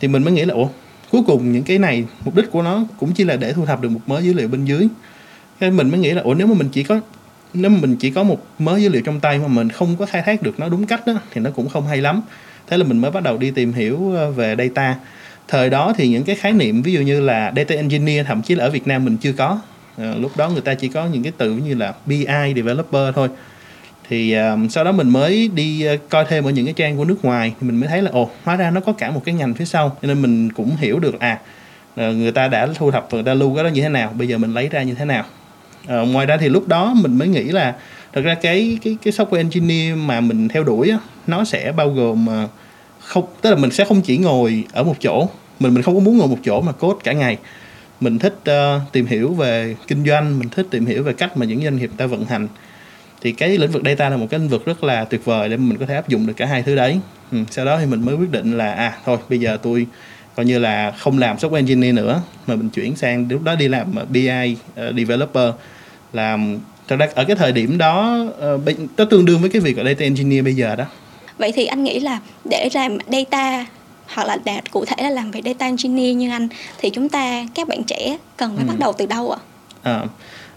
Thì 0.00 0.08
mình 0.08 0.24
mới 0.24 0.32
nghĩ 0.32 0.44
là 0.44 0.54
ủa 0.54 0.68
cuối 1.10 1.22
cùng 1.26 1.52
những 1.52 1.62
cái 1.62 1.78
này 1.78 2.04
mục 2.24 2.36
đích 2.36 2.50
của 2.50 2.62
nó 2.62 2.84
cũng 2.98 3.12
chỉ 3.12 3.24
là 3.24 3.36
để 3.36 3.52
thu 3.52 3.66
thập 3.66 3.80
được 3.80 3.88
một 3.88 4.00
mớ 4.06 4.20
dữ 4.20 4.32
liệu 4.32 4.48
bên 4.48 4.64
dưới. 4.64 4.88
Cái 5.60 5.70
mình 5.70 5.90
mới 5.90 6.00
nghĩ 6.00 6.10
là 6.10 6.22
ủa 6.22 6.34
nếu 6.34 6.46
mà 6.46 6.54
mình 6.54 6.68
chỉ 6.72 6.82
có 6.82 7.00
nếu 7.54 7.70
mình 7.70 7.96
chỉ 7.96 8.10
có 8.10 8.22
một 8.22 8.46
mớ 8.58 8.76
dữ 8.76 8.88
liệu 8.88 9.02
trong 9.02 9.20
tay 9.20 9.38
mà 9.38 9.48
mình 9.48 9.68
không 9.68 9.96
có 9.96 10.06
khai 10.06 10.22
thác 10.22 10.42
được 10.42 10.60
nó 10.60 10.68
đúng 10.68 10.86
cách 10.86 11.06
đó 11.06 11.12
thì 11.32 11.40
nó 11.40 11.50
cũng 11.50 11.68
không 11.68 11.86
hay 11.86 12.00
lắm. 12.00 12.22
Thế 12.66 12.76
là 12.76 12.84
mình 12.84 12.98
mới 12.98 13.10
bắt 13.10 13.22
đầu 13.22 13.38
đi 13.38 13.50
tìm 13.50 13.72
hiểu 13.72 14.12
ờ, 14.16 14.30
về 14.30 14.56
data. 14.58 14.96
Thời 15.48 15.70
đó 15.70 15.92
thì 15.96 16.08
những 16.08 16.24
cái 16.24 16.36
khái 16.36 16.52
niệm 16.52 16.82
ví 16.82 16.92
dụ 16.92 17.00
như 17.00 17.20
là 17.20 17.52
data 17.56 17.74
engineer 17.74 18.26
thậm 18.26 18.42
chí 18.42 18.54
là 18.54 18.64
ở 18.64 18.70
Việt 18.70 18.86
Nam 18.86 19.04
mình 19.04 19.16
chưa 19.16 19.32
có. 19.32 19.60
À, 19.98 20.14
lúc 20.18 20.36
đó 20.36 20.48
người 20.48 20.60
ta 20.60 20.74
chỉ 20.74 20.88
có 20.88 21.06
những 21.06 21.22
cái 21.22 21.32
từ 21.38 21.50
như 21.50 21.74
là 21.74 21.94
BI 22.06 22.26
developer 22.56 23.14
thôi. 23.14 23.28
Thì 24.08 24.34
um, 24.34 24.68
sau 24.68 24.84
đó 24.84 24.92
mình 24.92 25.10
mới 25.10 25.50
đi 25.54 25.88
uh, 25.94 26.00
coi 26.08 26.24
thêm 26.28 26.44
ở 26.44 26.50
những 26.50 26.64
cái 26.64 26.74
trang 26.74 26.96
của 26.96 27.04
nước 27.04 27.24
ngoài 27.24 27.54
thì 27.60 27.66
mình 27.66 27.80
mới 27.80 27.88
thấy 27.88 28.02
là 28.02 28.10
ồ 28.10 28.30
hóa 28.44 28.56
ra 28.56 28.70
nó 28.70 28.80
có 28.80 28.92
cả 28.92 29.10
một 29.10 29.22
cái 29.24 29.34
ngành 29.34 29.54
phía 29.54 29.64
sau. 29.64 29.96
Cho 30.02 30.08
nên 30.08 30.22
mình 30.22 30.52
cũng 30.52 30.76
hiểu 30.76 30.98
được 30.98 31.20
à 31.20 31.38
người 31.96 32.32
ta 32.32 32.48
đã 32.48 32.68
thu 32.74 32.90
thập 32.90 33.08
người 33.12 33.22
ta 33.22 33.34
lưu 33.34 33.54
cái 33.54 33.64
đó 33.64 33.68
như 33.68 33.82
thế 33.82 33.88
nào 33.88 34.12
bây 34.18 34.28
giờ 34.28 34.38
mình 34.38 34.54
lấy 34.54 34.68
ra 34.68 34.82
như 34.82 34.94
thế 34.94 35.04
nào 35.04 35.24
à, 35.86 35.96
ngoài 35.96 36.26
ra 36.26 36.36
thì 36.36 36.48
lúc 36.48 36.68
đó 36.68 36.94
mình 36.94 37.18
mới 37.18 37.28
nghĩ 37.28 37.42
là 37.42 37.74
thật 38.12 38.20
ra 38.20 38.34
cái 38.34 38.78
cái 38.82 38.96
cái 39.02 39.12
software 39.12 39.36
engineer 39.36 39.96
mà 39.96 40.20
mình 40.20 40.48
theo 40.48 40.64
đuổi 40.64 40.90
á, 40.90 40.98
nó 41.26 41.44
sẽ 41.44 41.72
bao 41.72 41.90
gồm 41.90 42.26
ờ, 42.26 42.48
không 43.00 43.24
tức 43.40 43.50
là 43.50 43.56
mình 43.56 43.70
sẽ 43.70 43.84
không 43.84 44.00
chỉ 44.00 44.18
ngồi 44.18 44.64
ở 44.72 44.82
một 44.82 44.96
chỗ 45.00 45.28
mình 45.62 45.74
mình 45.74 45.82
không 45.82 45.94
có 45.94 46.00
muốn 46.00 46.18
ngồi 46.18 46.28
một 46.28 46.38
chỗ 46.44 46.60
mà 46.60 46.72
code 46.72 46.98
cả 47.04 47.12
ngày. 47.12 47.38
Mình 48.00 48.18
thích 48.18 48.34
uh, 48.50 48.92
tìm 48.92 49.06
hiểu 49.06 49.32
về 49.32 49.76
kinh 49.86 50.04
doanh 50.04 50.38
mình 50.38 50.48
thích 50.48 50.66
tìm 50.70 50.86
hiểu 50.86 51.02
về 51.02 51.12
cách 51.12 51.36
mà 51.36 51.46
những 51.46 51.62
doanh 51.62 51.76
nghiệp 51.76 51.90
ta 51.96 52.06
vận 52.06 52.24
hành. 52.24 52.48
Thì 53.20 53.32
cái 53.32 53.58
lĩnh 53.58 53.70
vực 53.70 53.82
data 53.84 54.08
là 54.08 54.16
một 54.16 54.26
cái 54.30 54.40
lĩnh 54.40 54.48
vực 54.48 54.66
rất 54.66 54.84
là 54.84 55.04
tuyệt 55.04 55.24
vời 55.24 55.48
để 55.48 55.56
mình 55.56 55.78
có 55.78 55.86
thể 55.86 55.94
áp 55.94 56.08
dụng 56.08 56.26
được 56.26 56.32
cả 56.36 56.46
hai 56.46 56.62
thứ 56.62 56.74
đấy. 56.74 57.00
Ừ. 57.32 57.38
sau 57.50 57.64
đó 57.64 57.78
thì 57.78 57.86
mình 57.86 58.04
mới 58.04 58.14
quyết 58.14 58.30
định 58.30 58.58
là 58.58 58.72
à 58.72 58.98
thôi 59.04 59.18
bây 59.28 59.40
giờ 59.40 59.58
tôi 59.62 59.86
coi 60.36 60.46
như 60.46 60.58
là 60.58 60.90
không 60.90 61.18
làm 61.18 61.36
software 61.36 61.54
engineer 61.54 61.94
nữa 61.94 62.22
mà 62.46 62.56
mình 62.56 62.68
chuyển 62.70 62.96
sang 62.96 63.26
lúc 63.30 63.42
đó 63.42 63.54
đi 63.54 63.68
làm 63.68 63.94
BI 64.08 64.28
uh, 64.52 64.96
developer 64.96 65.52
làm 66.12 66.58
thật 66.88 66.96
ra 66.96 67.08
ở 67.14 67.24
cái 67.24 67.36
thời 67.36 67.52
điểm 67.52 67.78
đó 67.78 68.24
uh, 68.54 68.78
nó 68.96 69.04
tương 69.04 69.24
đương 69.24 69.40
với 69.40 69.50
cái 69.50 69.60
việc 69.60 69.76
ở 69.76 69.84
data 69.84 70.00
engineer 70.00 70.44
bây 70.44 70.54
giờ 70.54 70.76
đó 70.76 70.84
vậy 71.38 71.52
thì 71.52 71.66
anh 71.66 71.84
nghĩ 71.84 72.00
là 72.00 72.18
để 72.44 72.68
làm 72.74 72.98
data 73.12 73.66
hoặc 74.06 74.26
là 74.26 74.38
đạt 74.44 74.70
cụ 74.70 74.84
thể 74.84 75.02
là 75.02 75.10
làm 75.10 75.30
về 75.30 75.40
data 75.44 75.66
engineer 75.66 76.16
như 76.16 76.30
anh 76.30 76.48
thì 76.78 76.90
chúng 76.90 77.08
ta 77.08 77.44
các 77.54 77.68
bạn 77.68 77.84
trẻ 77.84 78.16
cần 78.36 78.56
phải 78.56 78.64
ừ. 78.64 78.68
bắt 78.68 78.78
đầu 78.78 78.92
từ 78.98 79.06
đâu 79.06 79.30
ạ 79.30 79.38
à? 79.82 79.92
à, 79.92 80.02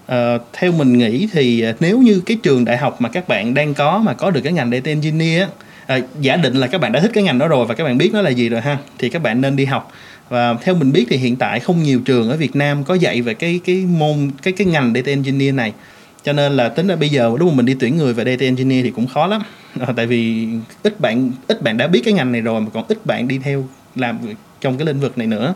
à, 0.07 0.37
theo 0.53 0.71
mình 0.71 0.97
nghĩ 0.97 1.27
thì 1.31 1.63
nếu 1.79 1.99
như 1.99 2.21
cái 2.25 2.37
trường 2.43 2.65
đại 2.65 2.77
học 2.77 3.01
mà 3.01 3.09
các 3.09 3.27
bạn 3.27 3.53
đang 3.53 3.73
có 3.73 4.01
mà 4.05 4.13
có 4.13 4.31
được 4.31 4.41
cái 4.43 4.53
ngành 4.53 4.71
data 4.71 4.91
engineer 4.91 5.47
à, 5.87 5.99
giả 6.19 6.35
định 6.35 6.53
là 6.53 6.67
các 6.67 6.81
bạn 6.81 6.91
đã 6.91 6.99
thích 6.99 7.11
cái 7.13 7.23
ngành 7.23 7.39
đó 7.39 7.47
rồi 7.47 7.65
và 7.65 7.75
các 7.75 7.83
bạn 7.83 7.97
biết 7.97 8.09
nó 8.13 8.21
là 8.21 8.29
gì 8.29 8.49
rồi 8.49 8.61
ha 8.61 8.77
thì 8.97 9.09
các 9.09 9.21
bạn 9.21 9.41
nên 9.41 9.55
đi 9.55 9.65
học 9.65 9.91
và 10.29 10.53
theo 10.53 10.75
mình 10.75 10.91
biết 10.91 11.05
thì 11.09 11.17
hiện 11.17 11.35
tại 11.35 11.59
không 11.59 11.83
nhiều 11.83 12.01
trường 12.05 12.29
ở 12.29 12.37
Việt 12.37 12.55
Nam 12.55 12.83
có 12.83 12.93
dạy 12.93 13.21
về 13.21 13.33
cái 13.33 13.59
cái 13.65 13.75
môn 13.75 14.31
cái 14.41 14.53
cái 14.53 14.67
ngành 14.67 14.93
data 14.95 15.09
engineer 15.11 15.55
này. 15.55 15.73
Cho 16.23 16.33
nên 16.33 16.51
là 16.51 16.69
tính 16.69 16.87
ra 16.87 16.95
bây 16.95 17.09
giờ 17.09 17.31
lúc 17.39 17.49
mà 17.49 17.55
mình 17.55 17.65
đi 17.65 17.75
tuyển 17.79 17.97
người 17.97 18.13
về 18.13 18.25
data 18.25 18.45
engineer 18.45 18.85
thì 18.85 18.91
cũng 18.91 19.07
khó 19.07 19.27
lắm. 19.27 19.41
À, 19.79 19.93
tại 19.95 20.05
vì 20.07 20.47
ít 20.83 20.99
bạn 20.99 21.31
ít 21.47 21.61
bạn 21.61 21.77
đã 21.77 21.87
biết 21.87 22.01
cái 22.05 22.13
ngành 22.13 22.31
này 22.31 22.41
rồi 22.41 22.61
mà 22.61 22.67
còn 22.73 22.85
ít 22.87 23.05
bạn 23.05 23.27
đi 23.27 23.37
theo 23.37 23.67
làm 23.95 24.19
trong 24.61 24.77
cái 24.77 24.87
lĩnh 24.87 24.99
vực 24.99 25.17
này 25.17 25.27
nữa. 25.27 25.53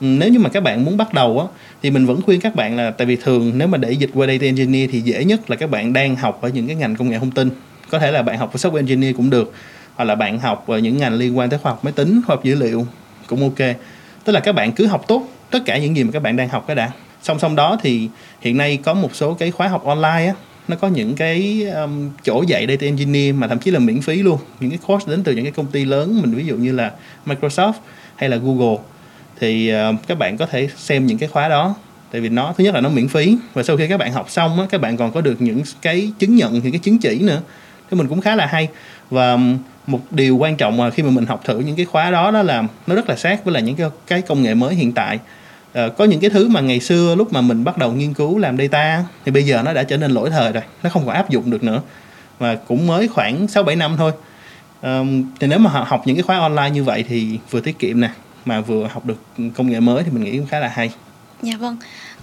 Ừ, 0.00 0.06
nếu 0.06 0.28
như 0.28 0.38
mà 0.38 0.48
các 0.48 0.62
bạn 0.62 0.84
muốn 0.84 0.96
bắt 0.96 1.14
đầu 1.14 1.40
á 1.40 1.46
thì 1.82 1.90
mình 1.90 2.06
vẫn 2.06 2.22
khuyên 2.22 2.40
các 2.40 2.54
bạn 2.54 2.76
là 2.76 2.90
tại 2.90 3.06
vì 3.06 3.16
thường 3.16 3.52
nếu 3.54 3.68
mà 3.68 3.78
để 3.78 3.92
dịch 3.92 4.10
qua 4.14 4.26
data 4.26 4.46
engineer 4.46 4.90
thì 4.92 5.00
dễ 5.00 5.24
nhất 5.24 5.50
là 5.50 5.56
các 5.56 5.70
bạn 5.70 5.92
đang 5.92 6.16
học 6.16 6.38
ở 6.42 6.48
những 6.48 6.66
cái 6.66 6.76
ngành 6.76 6.96
công 6.96 7.10
nghệ 7.10 7.18
thông 7.18 7.30
tin. 7.30 7.50
Có 7.90 7.98
thể 7.98 8.10
là 8.10 8.22
bạn 8.22 8.38
học 8.38 8.56
software 8.56 8.76
engineer 8.76 9.16
cũng 9.16 9.30
được 9.30 9.52
hoặc 9.94 10.04
là 10.04 10.14
bạn 10.14 10.38
học 10.38 10.64
ở 10.68 10.78
những 10.78 10.98
ngành 10.98 11.14
liên 11.14 11.38
quan 11.38 11.50
tới 11.50 11.58
khoa 11.58 11.72
học 11.72 11.84
máy 11.84 11.92
tính 11.92 12.20
khoa 12.26 12.36
học 12.36 12.44
dữ 12.44 12.54
liệu 12.54 12.86
cũng 13.26 13.40
ok 13.42 13.76
tức 14.28 14.32
là 14.32 14.40
các 14.40 14.52
bạn 14.52 14.72
cứ 14.72 14.86
học 14.86 15.04
tốt 15.08 15.28
tất 15.50 15.58
cả 15.64 15.78
những 15.78 15.96
gì 15.96 16.04
mà 16.04 16.10
các 16.12 16.22
bạn 16.22 16.36
đang 16.36 16.48
học 16.48 16.64
cái 16.66 16.76
đã. 16.76 16.90
Song 17.22 17.38
song 17.38 17.56
đó 17.56 17.78
thì 17.82 18.08
hiện 18.40 18.56
nay 18.56 18.78
có 18.84 18.94
một 18.94 19.14
số 19.14 19.34
cái 19.34 19.50
khóa 19.50 19.68
học 19.68 19.84
online 19.84 20.26
á 20.26 20.32
nó 20.68 20.76
có 20.76 20.88
những 20.88 21.14
cái 21.14 21.64
um, 21.74 22.10
chỗ 22.24 22.44
dạy 22.48 22.66
data 22.68 22.86
engineer 22.86 23.34
mà 23.34 23.46
thậm 23.46 23.58
chí 23.58 23.70
là 23.70 23.78
miễn 23.78 24.00
phí 24.00 24.22
luôn. 24.22 24.38
Những 24.60 24.70
cái 24.70 24.78
course 24.86 25.10
đến 25.10 25.22
từ 25.22 25.32
những 25.32 25.44
cái 25.44 25.52
công 25.52 25.66
ty 25.66 25.84
lớn 25.84 26.20
mình 26.22 26.34
ví 26.34 26.46
dụ 26.46 26.56
như 26.56 26.72
là 26.72 26.92
Microsoft 27.26 27.72
hay 28.16 28.28
là 28.28 28.36
Google. 28.36 28.76
Thì 29.40 29.72
uh, 29.74 29.96
các 30.06 30.18
bạn 30.18 30.36
có 30.36 30.46
thể 30.46 30.68
xem 30.76 31.06
những 31.06 31.18
cái 31.18 31.28
khóa 31.28 31.48
đó 31.48 31.74
tại 32.10 32.20
vì 32.20 32.28
nó 32.28 32.54
thứ 32.58 32.64
nhất 32.64 32.74
là 32.74 32.80
nó 32.80 32.88
miễn 32.88 33.08
phí 33.08 33.36
và 33.54 33.62
sau 33.62 33.76
khi 33.76 33.88
các 33.88 33.96
bạn 33.96 34.12
học 34.12 34.30
xong 34.30 34.60
á 34.60 34.66
các 34.70 34.80
bạn 34.80 34.96
còn 34.96 35.12
có 35.12 35.20
được 35.20 35.42
những 35.42 35.62
cái 35.82 36.12
chứng 36.18 36.36
nhận 36.36 36.52
những 36.52 36.72
cái 36.72 36.80
chứng 36.82 36.98
chỉ 36.98 37.18
nữa. 37.18 37.40
Thì 37.90 37.96
mình 37.96 38.08
cũng 38.08 38.20
khá 38.20 38.36
là 38.36 38.46
hay. 38.46 38.68
Và 39.10 39.32
um, 39.32 39.58
một 39.88 40.00
điều 40.10 40.36
quan 40.36 40.56
trọng 40.56 40.76
mà 40.76 40.90
khi 40.90 41.02
mà 41.02 41.10
mình 41.10 41.26
học 41.26 41.40
thử 41.44 41.58
những 41.58 41.76
cái 41.76 41.86
khóa 41.86 42.10
đó 42.10 42.30
đó 42.30 42.42
là 42.42 42.64
nó 42.86 42.94
rất 42.94 43.08
là 43.08 43.16
sát 43.16 43.44
với 43.44 43.54
là 43.54 43.60
những 43.60 43.76
cái 43.76 43.88
cái 44.06 44.22
công 44.22 44.42
nghệ 44.42 44.54
mới 44.54 44.74
hiện 44.74 44.92
tại 44.92 45.18
à, 45.72 45.88
có 45.98 46.04
những 46.04 46.20
cái 46.20 46.30
thứ 46.30 46.48
mà 46.48 46.60
ngày 46.60 46.80
xưa 46.80 47.14
lúc 47.14 47.32
mà 47.32 47.40
mình 47.40 47.64
bắt 47.64 47.78
đầu 47.78 47.92
nghiên 47.92 48.14
cứu 48.14 48.38
làm 48.38 48.58
data 48.58 49.04
thì 49.24 49.32
bây 49.32 49.42
giờ 49.42 49.62
nó 49.64 49.72
đã 49.72 49.82
trở 49.82 49.96
nên 49.96 50.10
lỗi 50.10 50.30
thời 50.30 50.52
rồi 50.52 50.62
nó 50.82 50.90
không 50.90 51.06
còn 51.06 51.14
áp 51.14 51.30
dụng 51.30 51.50
được 51.50 51.64
nữa 51.64 51.82
và 52.38 52.54
cũng 52.54 52.86
mới 52.86 53.08
khoảng 53.08 53.48
6 53.48 53.62
7 53.62 53.76
năm 53.76 53.94
thôi. 53.96 54.12
À, 54.80 55.00
thì 55.40 55.46
nếu 55.46 55.58
mà 55.58 55.70
học 55.70 56.02
những 56.06 56.16
cái 56.16 56.22
khóa 56.22 56.38
online 56.38 56.70
như 56.70 56.84
vậy 56.84 57.04
thì 57.08 57.38
vừa 57.50 57.60
tiết 57.60 57.78
kiệm 57.78 58.00
nè 58.00 58.10
mà 58.44 58.60
vừa 58.60 58.86
học 58.86 59.06
được 59.06 59.22
công 59.56 59.70
nghệ 59.70 59.80
mới 59.80 60.02
thì 60.02 60.10
mình 60.10 60.24
nghĩ 60.24 60.38
cũng 60.38 60.46
khá 60.46 60.58
là 60.60 60.68
hay. 60.68 60.90
Dạ 61.42 61.56
vâng. 61.58 61.76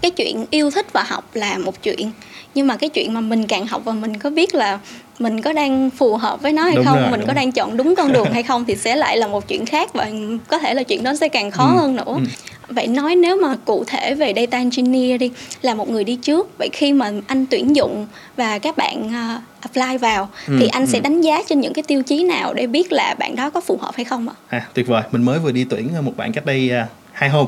Cái 0.06 0.12
chuyện 0.12 0.46
yêu 0.50 0.72
thích 0.72 0.94
và 0.94 1.04
học 1.04 1.30
là 1.34 1.58
một 1.58 1.84
chuyện 1.84 2.12
nhưng 2.56 2.68
mà 2.68 2.78
cái 2.78 2.90
chuyện 2.90 3.14
mà 3.14 3.22
mình 3.22 3.48
càng 3.48 3.68
học 3.68 3.82
và 3.86 3.94
mình 3.94 4.18
có 4.18 4.30
biết 4.30 4.56
là 4.56 4.80
mình 5.20 5.42
có 5.42 5.54
đang 5.54 5.90
phù 5.90 6.18
hợp 6.18 6.42
với 6.42 6.54
nó 6.54 6.64
hay 6.64 6.76
đúng 6.76 6.86
không 6.86 7.02
rồi, 7.02 7.12
mình 7.12 7.22
có 7.28 7.34
đang 7.34 7.52
chọn 7.52 7.78
đúng 7.78 7.96
con 7.96 8.14
đường 8.14 8.28
hay 8.34 8.44
không 8.44 8.66
thì 8.66 8.76
sẽ 8.76 8.96
lại 8.96 9.18
là 9.18 9.28
một 9.28 9.48
chuyện 9.48 9.66
khác 9.66 9.94
và 9.94 10.12
có 10.48 10.60
thể 10.60 10.74
là 10.74 10.84
chuyện 10.84 11.04
đó 11.04 11.16
sẽ 11.16 11.30
càng 11.30 11.52
khó 11.52 11.68
ừ. 11.68 11.78
hơn 11.78 11.96
nữa 11.96 12.04
ừ. 12.06 12.20
vậy 12.68 12.88
nói 12.88 13.16
nếu 13.16 13.38
mà 13.42 13.56
cụ 13.66 13.84
thể 13.88 14.16
về 14.16 14.34
data 14.36 14.58
engineer 14.58 15.22
đi 15.22 15.32
là 15.62 15.74
một 15.74 15.90
người 15.90 16.04
đi 16.04 16.16
trước 16.16 16.58
vậy 16.58 16.70
khi 16.74 16.94
mà 16.94 17.12
anh 17.28 17.46
tuyển 17.46 17.76
dụng 17.76 18.08
và 18.38 18.60
các 18.60 18.78
bạn 18.78 19.08
uh, 19.08 19.42
apply 19.62 19.98
vào 19.98 20.30
ừ, 20.48 20.58
thì 20.60 20.68
anh 20.68 20.84
ừ. 20.84 20.90
sẽ 20.92 21.00
đánh 21.00 21.22
giá 21.22 21.42
trên 21.50 21.60
những 21.60 21.74
cái 21.74 21.84
tiêu 21.84 22.04
chí 22.04 22.24
nào 22.24 22.54
để 22.54 22.68
biết 22.68 22.92
là 22.92 23.16
bạn 23.20 23.36
đó 23.36 23.50
có 23.50 23.62
phù 23.62 23.78
hợp 23.82 23.96
hay 23.96 24.06
không 24.06 24.30
ạ 24.30 24.36
à, 24.48 24.68
tuyệt 24.74 24.88
vời 24.88 25.04
mình 25.12 25.24
mới 25.24 25.40
vừa 25.40 25.52
đi 25.52 25.66
tuyển 25.70 25.90
một 26.02 26.18
bạn 26.18 26.32
cách 26.34 26.46
đây 26.46 26.72
uh, 26.84 26.90
hai 27.12 27.30
hôm 27.30 27.48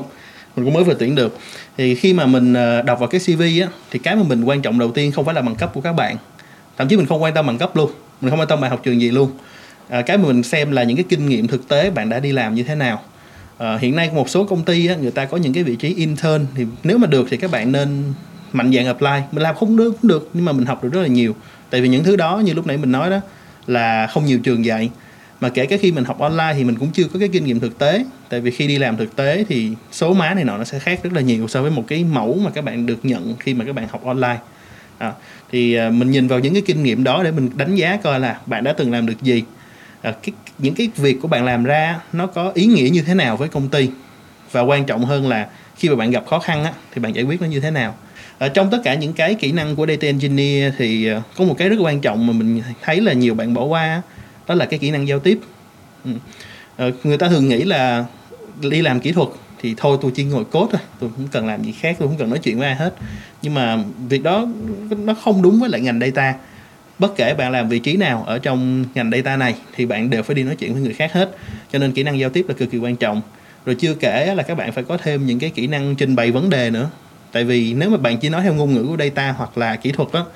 mình 0.58 0.64
cũng 0.64 0.74
mới 0.74 0.84
vừa 0.84 0.94
tuyển 0.94 1.14
được. 1.14 1.38
Thì 1.76 1.94
khi 1.94 2.12
mà 2.12 2.26
mình 2.26 2.54
à, 2.54 2.82
đọc 2.82 3.00
vào 3.00 3.08
cái 3.08 3.20
cv 3.20 3.40
á 3.40 3.68
thì 3.90 3.98
cái 3.98 4.16
mà 4.16 4.22
mình 4.22 4.44
quan 4.44 4.62
trọng 4.62 4.78
đầu 4.78 4.92
tiên 4.92 5.12
không 5.12 5.24
phải 5.24 5.34
là 5.34 5.42
bằng 5.42 5.54
cấp 5.56 5.70
của 5.74 5.80
các 5.80 5.92
bạn. 5.92 6.16
Thậm 6.78 6.88
chí 6.88 6.96
mình 6.96 7.06
không 7.06 7.22
quan 7.22 7.34
tâm 7.34 7.46
bằng 7.46 7.58
cấp 7.58 7.76
luôn 7.76 7.90
mình 8.20 8.30
không 8.30 8.40
quan 8.40 8.48
tâm 8.48 8.60
bạn 8.60 8.70
học 8.70 8.80
trường 8.84 9.00
gì 9.00 9.10
luôn. 9.10 9.30
À, 9.88 10.02
cái 10.02 10.18
mà 10.18 10.24
mình 10.26 10.42
xem 10.42 10.72
là 10.72 10.82
những 10.82 10.96
cái 10.96 11.04
kinh 11.08 11.28
nghiệm 11.28 11.46
thực 11.46 11.68
tế 11.68 11.90
bạn 11.90 12.08
đã 12.08 12.20
đi 12.20 12.32
làm 12.32 12.54
như 12.54 12.62
thế 12.62 12.74
nào. 12.74 13.02
À, 13.58 13.78
hiện 13.80 13.96
nay 13.96 14.10
một 14.14 14.28
số 14.28 14.44
công 14.44 14.64
ty 14.64 14.86
á, 14.86 14.94
người 14.94 15.10
ta 15.10 15.24
có 15.24 15.36
những 15.36 15.52
cái 15.52 15.64
vị 15.64 15.76
trí 15.76 15.94
intern 15.94 16.46
thì 16.54 16.66
nếu 16.84 16.98
mà 16.98 17.06
được 17.06 17.26
thì 17.30 17.36
các 17.36 17.50
bạn 17.50 17.72
nên 17.72 18.02
mạnh 18.52 18.72
dạng 18.72 18.86
apply. 18.86 19.20
Mình 19.32 19.42
làm 19.42 19.54
không 19.54 19.76
được 19.76 19.90
cũng 19.90 20.08
được 20.08 20.30
nhưng 20.34 20.44
mà 20.44 20.52
mình 20.52 20.66
học 20.66 20.84
được 20.84 20.92
rất 20.92 21.00
là 21.00 21.06
nhiều. 21.06 21.36
Tại 21.70 21.80
vì 21.80 21.88
những 21.88 22.04
thứ 22.04 22.16
đó 22.16 22.38
như 22.38 22.52
lúc 22.52 22.66
nãy 22.66 22.76
mình 22.76 22.92
nói 22.92 23.10
đó 23.10 23.20
là 23.66 24.06
không 24.06 24.26
nhiều 24.26 24.38
trường 24.38 24.64
dạy 24.64 24.90
mà 25.40 25.48
kể 25.48 25.66
cả 25.66 25.76
khi 25.80 25.92
mình 25.92 26.04
học 26.04 26.18
online 26.18 26.54
thì 26.56 26.64
mình 26.64 26.78
cũng 26.78 26.90
chưa 26.90 27.04
có 27.04 27.18
cái 27.18 27.28
kinh 27.28 27.44
nghiệm 27.44 27.60
thực 27.60 27.78
tế. 27.78 28.04
Tại 28.28 28.40
vì 28.40 28.50
khi 28.50 28.66
đi 28.66 28.78
làm 28.78 28.96
thực 28.96 29.16
tế 29.16 29.44
thì 29.48 29.70
số 29.92 30.14
má 30.14 30.34
này 30.34 30.44
nọ 30.44 30.58
nó 30.58 30.64
sẽ 30.64 30.78
khác 30.78 31.00
rất 31.02 31.12
là 31.12 31.20
nhiều 31.20 31.48
so 31.48 31.62
với 31.62 31.70
một 31.70 31.84
cái 31.88 32.04
mẫu 32.04 32.38
mà 32.44 32.50
các 32.50 32.64
bạn 32.64 32.86
được 32.86 33.04
nhận 33.04 33.34
khi 33.40 33.54
mà 33.54 33.64
các 33.64 33.74
bạn 33.74 33.88
học 33.88 34.04
online. 34.04 34.38
À, 34.98 35.12
thì 35.52 35.74
à, 35.74 35.90
mình 35.90 36.10
nhìn 36.10 36.28
vào 36.28 36.38
những 36.38 36.52
cái 36.52 36.62
kinh 36.66 36.82
nghiệm 36.82 37.04
đó 37.04 37.22
để 37.22 37.30
mình 37.30 37.50
đánh 37.54 37.74
giá 37.74 37.96
coi 37.96 38.20
là 38.20 38.40
bạn 38.46 38.64
đã 38.64 38.72
từng 38.72 38.92
làm 38.92 39.06
được 39.06 39.22
gì. 39.22 39.42
À, 40.02 40.14
cái, 40.22 40.32
những 40.58 40.74
cái 40.74 40.90
việc 40.96 41.18
của 41.22 41.28
bạn 41.28 41.44
làm 41.44 41.64
ra 41.64 42.00
nó 42.12 42.26
có 42.26 42.52
ý 42.54 42.66
nghĩa 42.66 42.88
như 42.88 43.02
thế 43.02 43.14
nào 43.14 43.36
với 43.36 43.48
công 43.48 43.68
ty? 43.68 43.88
Và 44.52 44.60
quan 44.60 44.84
trọng 44.84 45.04
hơn 45.04 45.28
là 45.28 45.48
khi 45.76 45.88
mà 45.88 45.96
bạn 45.96 46.10
gặp 46.10 46.26
khó 46.26 46.38
khăn 46.38 46.64
á, 46.64 46.72
thì 46.94 47.00
bạn 47.00 47.14
giải 47.14 47.24
quyết 47.24 47.40
nó 47.40 47.46
như 47.46 47.60
thế 47.60 47.70
nào? 47.70 47.94
Ở 48.38 48.48
trong 48.48 48.70
tất 48.70 48.78
cả 48.84 48.94
những 48.94 49.12
cái 49.12 49.34
kỹ 49.34 49.52
năng 49.52 49.76
của 49.76 49.86
data 49.86 50.06
engineer 50.06 50.74
thì 50.78 51.08
à, 51.08 51.22
có 51.36 51.44
một 51.44 51.54
cái 51.58 51.68
rất 51.68 51.76
quan 51.80 52.00
trọng 52.00 52.26
mà 52.26 52.32
mình 52.32 52.62
thấy 52.82 53.00
là 53.00 53.12
nhiều 53.12 53.34
bạn 53.34 53.54
bỏ 53.54 53.64
qua 53.64 54.02
đó 54.48 54.54
là 54.54 54.66
cái 54.66 54.78
kỹ 54.78 54.90
năng 54.90 55.08
giao 55.08 55.18
tiếp. 55.18 55.40
Ừ. 56.04 56.10
ờ, 56.76 56.92
người 57.04 57.18
ta 57.18 57.28
thường 57.28 57.48
nghĩ 57.48 57.64
là 57.64 58.04
đi 58.62 58.82
làm 58.82 59.00
kỹ 59.00 59.12
thuật 59.12 59.28
thì 59.60 59.74
thôi 59.76 59.98
tôi 60.00 60.12
chỉ 60.14 60.24
ngồi 60.24 60.44
cốt 60.44 60.68
thôi 60.72 60.80
tôi 61.00 61.10
không 61.16 61.28
cần 61.32 61.46
làm 61.46 61.62
gì 61.62 61.72
khác 61.72 61.96
tôi 61.98 62.08
không 62.08 62.18
cần 62.18 62.30
nói 62.30 62.38
chuyện 62.38 62.58
với 62.58 62.66
ai 62.66 62.76
hết. 62.76 62.94
Nhưng 63.42 63.54
mà 63.54 63.78
việc 64.08 64.22
đó 64.22 64.46
nó 64.90 65.14
không 65.14 65.42
đúng 65.42 65.60
với 65.60 65.70
lại 65.70 65.80
ngành 65.80 66.00
data. 66.00 66.34
Bất 66.98 67.16
kể 67.16 67.34
bạn 67.34 67.52
làm 67.52 67.68
vị 67.68 67.78
trí 67.78 67.96
nào 67.96 68.24
ở 68.26 68.38
trong 68.38 68.84
ngành 68.94 69.10
data 69.10 69.36
này 69.36 69.54
thì 69.74 69.86
bạn 69.86 70.10
đều 70.10 70.22
phải 70.22 70.34
đi 70.34 70.42
nói 70.42 70.56
chuyện 70.56 70.72
với 70.72 70.82
người 70.82 70.94
khác 70.94 71.12
hết. 71.12 71.36
Cho 71.72 71.78
nên 71.78 71.92
kỹ 71.92 72.02
năng 72.02 72.18
giao 72.18 72.30
tiếp 72.30 72.44
là 72.48 72.54
cực 72.54 72.70
kỳ 72.70 72.78
quan 72.78 72.96
trọng. 72.96 73.22
Rồi 73.66 73.76
chưa 73.78 73.94
kể 73.94 74.34
là 74.34 74.42
các 74.42 74.54
bạn 74.54 74.72
phải 74.72 74.84
có 74.84 74.96
thêm 74.96 75.26
những 75.26 75.38
cái 75.38 75.50
kỹ 75.50 75.66
năng 75.66 75.94
trình 75.94 76.16
bày 76.16 76.30
vấn 76.30 76.50
đề 76.50 76.70
nữa. 76.70 76.90
Tại 77.32 77.44
vì 77.44 77.74
nếu 77.74 77.90
mà 77.90 77.96
bạn 77.96 78.18
chỉ 78.18 78.28
nói 78.28 78.42
theo 78.42 78.54
ngôn 78.54 78.74
ngữ 78.74 78.86
của 78.88 78.96
data 78.98 79.34
hoặc 79.38 79.58
là 79.58 79.76
kỹ 79.76 79.92
thuật 79.92 80.08
đó 80.12 80.26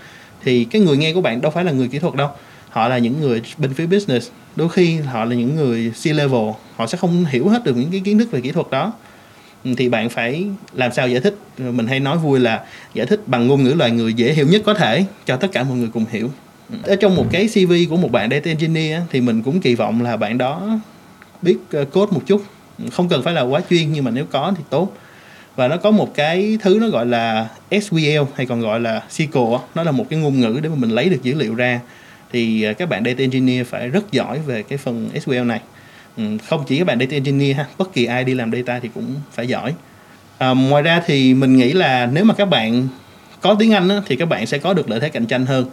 thì 0.45 0.65
cái 0.65 0.83
người 0.83 0.97
nghe 0.97 1.13
của 1.13 1.21
bạn 1.21 1.41
đâu 1.41 1.53
phải 1.53 1.65
là 1.65 1.73
người 1.73 1.89
kỹ 1.89 1.99
thuật 1.99 2.15
đâu 2.15 2.31
họ 2.73 2.89
là 2.89 2.99
những 2.99 3.21
người 3.21 3.43
bên 3.59 3.75
phía 3.75 3.87
business. 3.87 4.31
Đôi 4.57 4.69
khi 4.69 4.97
họ 4.97 5.25
là 5.25 5.35
những 5.35 5.57
người 5.57 5.93
C 6.03 6.07
level 6.07 6.51
họ 6.77 6.87
sẽ 6.87 6.99
không 6.99 7.25
hiểu 7.25 7.49
hết 7.49 7.65
được 7.65 7.77
những 7.77 7.91
cái 7.91 8.01
kiến 8.05 8.19
thức 8.19 8.31
về 8.31 8.41
kỹ 8.41 8.53
thuật 8.53 8.71
đó. 8.71 8.93
Ừ, 9.65 9.71
thì 9.77 9.89
bạn 9.89 10.09
phải 10.09 10.47
làm 10.73 10.93
sao 10.93 11.09
giải 11.09 11.21
thích? 11.21 11.35
Mình 11.59 11.87
hay 11.87 12.01
nói 12.01 12.19
vui 12.19 12.41
là 12.41 12.61
giải 12.95 13.07
thích 13.07 13.21
bằng 13.27 13.47
ngôn 13.47 13.63
ngữ 13.63 13.73
loài 13.73 13.91
người 13.91 14.15
dễ 14.15 14.33
hiểu 14.33 14.47
nhất 14.47 14.63
có 14.65 14.75
thể 14.75 15.05
cho 15.27 15.37
tất 15.37 15.49
cả 15.53 15.63
mọi 15.63 15.79
người 15.79 15.89
cùng 15.95 16.05
hiểu. 16.11 16.31
Ở 16.83 16.97
trong 16.97 17.17
một 17.17 17.27
cái 17.31 17.49
CV 17.49 17.73
của 17.91 17.97
một 17.97 18.13
bạn 18.13 18.31
data 18.31 18.51
engineer 18.51 19.03
thì 19.11 19.21
mình 19.21 19.43
cũng 19.43 19.61
kỳ 19.61 19.75
vọng 19.75 20.03
là 20.03 20.17
bạn 20.17 20.39
đó 20.39 20.79
biết 21.43 21.57
ờ, 21.73 21.85
code 21.85 22.13
một 22.13 22.23
chút. 22.27 22.45
Không 22.93 23.09
cần 23.09 23.23
phải 23.23 23.35
là 23.35 23.43
quá 23.43 23.61
chuyên, 23.71 23.93
nhưng 23.93 24.05
mà 24.05 24.11
nếu 24.11 24.25
có 24.31 24.53
thì 24.57 24.63
tốt. 24.71 24.93
Và 25.57 25.69
nó 25.69 25.77
có 25.77 25.91
một 25.91 26.15
cái 26.15 26.59
thứ 26.63 26.79
nó 26.81 26.89
gọi 26.89 27.07
là 27.07 27.49
SQL 27.71 28.27
hay 28.35 28.47
còn 28.47 28.61
gọi 28.61 28.81
là 28.81 29.03
SQL 29.11 29.59
nó 29.75 29.83
là 29.83 29.91
một 29.91 30.07
cái 30.11 30.19
ngôn 30.19 30.41
ngữ 30.41 30.61
để 30.63 30.69
mà 30.69 30.75
mình 30.75 30.91
lấy 30.91 31.09
được 31.09 31.23
dữ 31.23 31.35
liệu 31.35 31.55
ra 31.55 31.81
thì 32.33 32.63
ờ, 32.63 32.73
các 32.73 32.89
bạn 32.89 33.05
data 33.05 33.19
engineer 33.19 33.67
phải 33.67 33.89
rất 33.89 34.13
giỏi 34.13 34.39
về 34.39 34.63
cái 34.63 34.79
phần 34.79 35.11
SQL 35.15 35.47
này. 35.47 35.61
Ừ, 36.17 36.25
không 36.49 36.65
chỉ 36.67 36.79
các 36.79 36.87
bạn 36.87 36.99
data 36.99 37.13
engineer 37.13 37.57
ha 37.57 37.67
bất 37.79 37.93
kỳ 37.93 38.05
ai 38.05 38.25
đi 38.25 38.35
làm 38.35 38.53
data 38.53 38.81
thì 38.81 38.89
cũng 38.95 39.15
phải 39.33 39.47
giỏi. 39.47 39.75
À, 40.39 40.51
ngoài 40.51 40.83
ra 40.83 41.03
thì 41.07 41.35
mình 41.35 41.57
nghĩ 41.57 41.73
là 41.73 42.09
nếu 42.13 42.25
mà 42.25 42.35
các 42.35 42.45
bạn 42.45 42.89
có 43.41 43.57
tiếng 43.59 43.73
Anh 43.73 43.89
á, 43.89 44.03
thì 44.07 44.17
các 44.17 44.29
bạn 44.29 44.47
sẽ 44.47 44.59
có 44.59 44.75
được 44.75 44.91
lợi 44.91 45.01
thế 45.01 45.09
cạnh 45.09 45.27
tranh 45.27 45.47
hơn. 45.47 45.67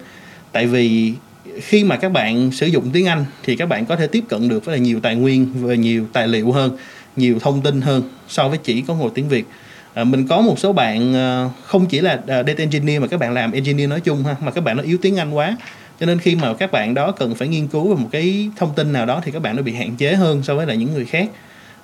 Tại 0.52 0.68
vì 0.68 1.14
khi 1.62 1.84
mà 1.84 1.98
các 1.98 2.12
bạn 2.12 2.52
sử 2.52 2.68
dụng 2.68 2.90
tiếng 2.94 3.08
Anh 3.08 3.26
thì 3.44 3.56
các 3.56 3.66
bạn 3.66 3.86
có 3.86 3.96
thể 3.96 4.08
tiếp 4.08 4.24
cận 4.30 4.50
được 4.50 4.66
với 4.66 4.78
là 4.78 4.84
nhiều 4.84 5.00
tài 5.00 5.16
nguyên 5.16 5.54
và 5.54 5.76
nhiều 5.76 6.06
tài 6.14 6.28
liệu 6.28 6.52
hơn 6.52 6.78
nhiều 7.16 7.40
thông 7.40 7.62
tin 7.62 7.82
hơn 7.82 8.04
so 8.28 8.50
với 8.50 8.58
chỉ 8.58 8.82
có 8.82 8.96
ngồi 8.96 9.12
tiếng 9.16 9.30
Việt. 9.30 9.46
À, 9.94 10.04
mình 10.04 10.28
có 10.28 10.42
một 10.42 10.60
số 10.60 10.74
bạn 10.74 11.14
ờ, 11.14 11.50
không 11.64 11.86
chỉ 11.86 12.00
là 12.00 12.20
ờ, 12.28 12.44
data 12.48 12.58
engineer 12.58 13.02
mà 13.02 13.08
các 13.08 13.20
bạn 13.20 13.34
làm 13.34 13.52
engineer 13.52 13.90
nói 13.90 14.00
chung 14.00 14.24
ha 14.24 14.36
mà 14.42 14.52
các 14.52 14.64
bạn 14.64 14.78
nó 14.78 14.84
yếu 14.84 14.98
tiếng 15.02 15.20
Anh 15.20 15.32
quá 15.32 15.58
cho 16.00 16.06
nên 16.06 16.20
khi 16.20 16.36
mà 16.36 16.54
các 16.54 16.72
bạn 16.72 16.94
đó 16.94 17.12
cần 17.12 17.36
phải 17.36 17.48
nghiên 17.48 17.68
cứu 17.68 17.96
về 17.96 18.04
một 18.04 18.10
cái 18.12 18.50
thông 18.56 18.74
tin 18.76 18.94
nào 18.94 19.06
đó 19.06 19.22
thì 19.26 19.32
các 19.32 19.42
bạn 19.42 19.56
nó 19.56 19.62
bị 19.62 19.74
hạn 19.74 19.96
chế 19.96 20.16
hơn 20.16 20.44
so 20.44 20.56
với 20.56 20.66
là 20.66 20.74
những 20.74 20.94
người 20.94 21.06
khác. 21.06 21.30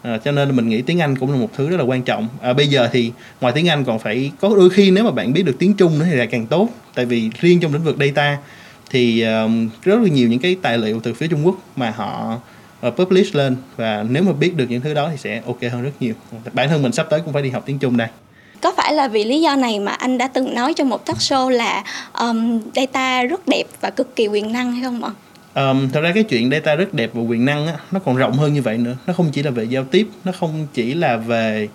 À, 0.02 0.18
cho 0.18 0.32
nên 0.32 0.56
mình 0.56 0.70
nghĩ 0.70 0.82
tiếng 0.82 1.02
Anh 1.02 1.18
cũng 1.18 1.32
là 1.32 1.38
một 1.38 1.50
thứ 1.56 1.70
rất 1.70 1.78
là 1.78 1.84
quan 1.84 2.04
trọng. 2.04 2.28
À, 2.42 2.54
bây 2.54 2.68
giờ 2.68 2.90
thì 2.92 3.12
ngoài 3.42 3.54
tiếng 3.56 3.70
Anh 3.70 3.86
còn 3.86 4.00
phải 4.00 4.32
có 4.42 4.50
đôi 4.56 4.70
khi 4.70 4.92
nếu 4.92 5.04
mà 5.04 5.12
bạn 5.12 5.34
biết 5.34 5.44
được 5.44 5.56
tiếng 5.60 5.74
Trung 5.74 6.00
nữa 6.00 6.06
thì 6.12 6.16
là 6.16 6.26
càng 6.26 6.46
tốt. 6.46 6.70
Tại 6.94 7.06
vì 7.06 7.30
riêng 7.40 7.60
trong 7.60 7.74
lĩnh 7.74 7.84
vực 7.84 7.96
data 8.00 8.38
thì 8.90 9.22
um, 9.22 9.70
rất 9.84 10.00
là 10.02 10.10
nhiều 10.10 10.30
những 10.30 10.40
cái 10.40 10.56
tài 10.62 10.78
liệu 10.78 11.00
từ 11.00 11.14
phía 11.14 11.28
Trung 11.28 11.46
Quốc 11.46 11.56
mà 11.76 11.90
họ 11.90 12.40
uh, 12.88 12.96
publish 12.96 13.36
lên 13.36 13.56
và 13.76 14.06
nếu 14.10 14.24
mà 14.24 14.34
biết 14.34 14.56
được 14.56 14.66
những 14.70 14.82
thứ 14.82 14.94
đó 14.94 15.10
thì 15.12 15.18
sẽ 15.18 15.42
ok 15.46 15.62
hơn 15.72 15.84
rất 15.84 15.92
nhiều. 16.00 16.14
Bản 16.54 16.70
thân 16.70 16.84
mình 16.84 16.92
sắp 16.92 17.08
tới 17.10 17.22
cũng 17.22 17.34
phải 17.34 17.44
đi 17.44 17.50
học 17.50 17.64
tiếng 17.66 17.80
Trung 17.80 17.98
đây 17.98 18.08
có 18.62 18.74
phải 18.78 18.94
là 18.94 19.08
vì 19.08 19.24
lý 19.24 19.42
do 19.42 19.56
này 19.56 19.80
mà 19.80 19.92
anh 19.92 20.18
đã 20.18 20.28
từng 20.28 20.54
nói 20.56 20.74
trong 20.74 20.90
một 20.90 21.06
talk 21.06 21.18
show 21.18 21.50
là 21.50 21.84
um, 22.14 22.62
data 22.76 23.24
rất 23.24 23.48
đẹp 23.48 23.64
và 23.82 23.90
cực 23.90 24.16
kỳ 24.16 24.28
quyền 24.28 24.52
năng 24.52 24.72
hay 24.72 24.84
không 24.84 25.04
ạ? 25.04 25.12
Um, 25.56 25.90
thật 25.90 26.02
ra 26.02 26.12
cái 26.14 26.24
chuyện 26.24 26.52
data 26.52 26.76
rất 26.76 26.94
đẹp 26.94 27.10
và 27.14 27.22
quyền 27.22 27.46
năng 27.46 27.68
á, 27.68 27.74
nó 27.92 28.00
còn 28.00 28.16
rộng 28.16 28.34
hơn 28.34 28.54
như 28.54 28.62
vậy 28.62 28.78
nữa. 28.78 28.96
Nó 29.08 29.14
không 29.14 29.32
chỉ 29.32 29.44
là 29.44 29.52
về 29.52 29.64
giao 29.64 29.84
tiếp 29.84 30.08
nó 30.24 30.32
không 30.40 30.68
chỉ 30.74 30.94
là 30.94 31.18
về 31.18 31.68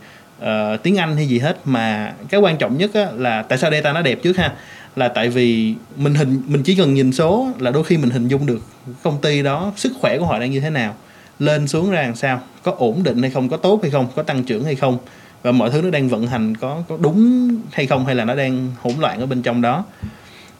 uh, 0.42 0.46
tiếng 0.82 0.96
anh 0.96 1.16
hay 1.16 1.26
gì 1.26 1.38
hết 1.38 1.56
mà 1.64 2.14
cái 2.28 2.40
quan 2.40 2.56
trọng 2.56 2.78
nhất 2.78 2.94
á, 2.94 3.06
là 3.16 3.42
tại 3.42 3.58
sao 3.58 3.70
data 3.70 3.92
nó 3.92 4.02
đẹp 4.02 4.18
trước 4.22 4.36
ha? 4.36 4.52
Là 4.96 5.08
tại 5.08 5.28
vì 5.28 5.74
mình 5.96 6.14
hình 6.14 6.42
mình 6.46 6.62
chỉ 6.62 6.74
cần 6.74 6.94
nhìn 6.94 7.12
số 7.12 7.48
là 7.58 7.70
đôi 7.70 7.84
khi 7.84 7.96
mình 7.96 8.10
hình 8.10 8.28
dung 8.28 8.46
được 8.46 8.60
công 9.02 9.20
ty 9.20 9.42
đó 9.42 9.72
sức 9.76 9.92
khỏe 10.00 10.18
của 10.18 10.26
họ 10.26 10.38
đang 10.38 10.50
như 10.50 10.60
thế 10.60 10.70
nào 10.70 10.94
lên 11.38 11.68
xuống 11.68 11.90
ra 11.90 12.02
làm 12.02 12.14
sao 12.14 12.40
có 12.62 12.74
ổn 12.78 13.02
định 13.02 13.22
hay 13.22 13.30
không 13.30 13.48
có 13.48 13.56
tốt 13.56 13.78
hay 13.82 13.90
không 13.90 14.06
có 14.16 14.22
tăng 14.22 14.44
trưởng 14.44 14.64
hay 14.64 14.74
không 14.74 14.98
và 15.42 15.52
mọi 15.52 15.70
thứ 15.70 15.82
nó 15.82 15.90
đang 15.90 16.08
vận 16.08 16.26
hành 16.26 16.56
có 16.56 16.82
có 16.88 16.96
đúng 17.00 17.48
hay 17.72 17.86
không 17.86 18.06
hay 18.06 18.14
là 18.14 18.24
nó 18.24 18.34
đang 18.34 18.72
hỗn 18.80 18.92
loạn 18.98 19.20
ở 19.20 19.26
bên 19.26 19.42
trong 19.42 19.60
đó 19.60 19.84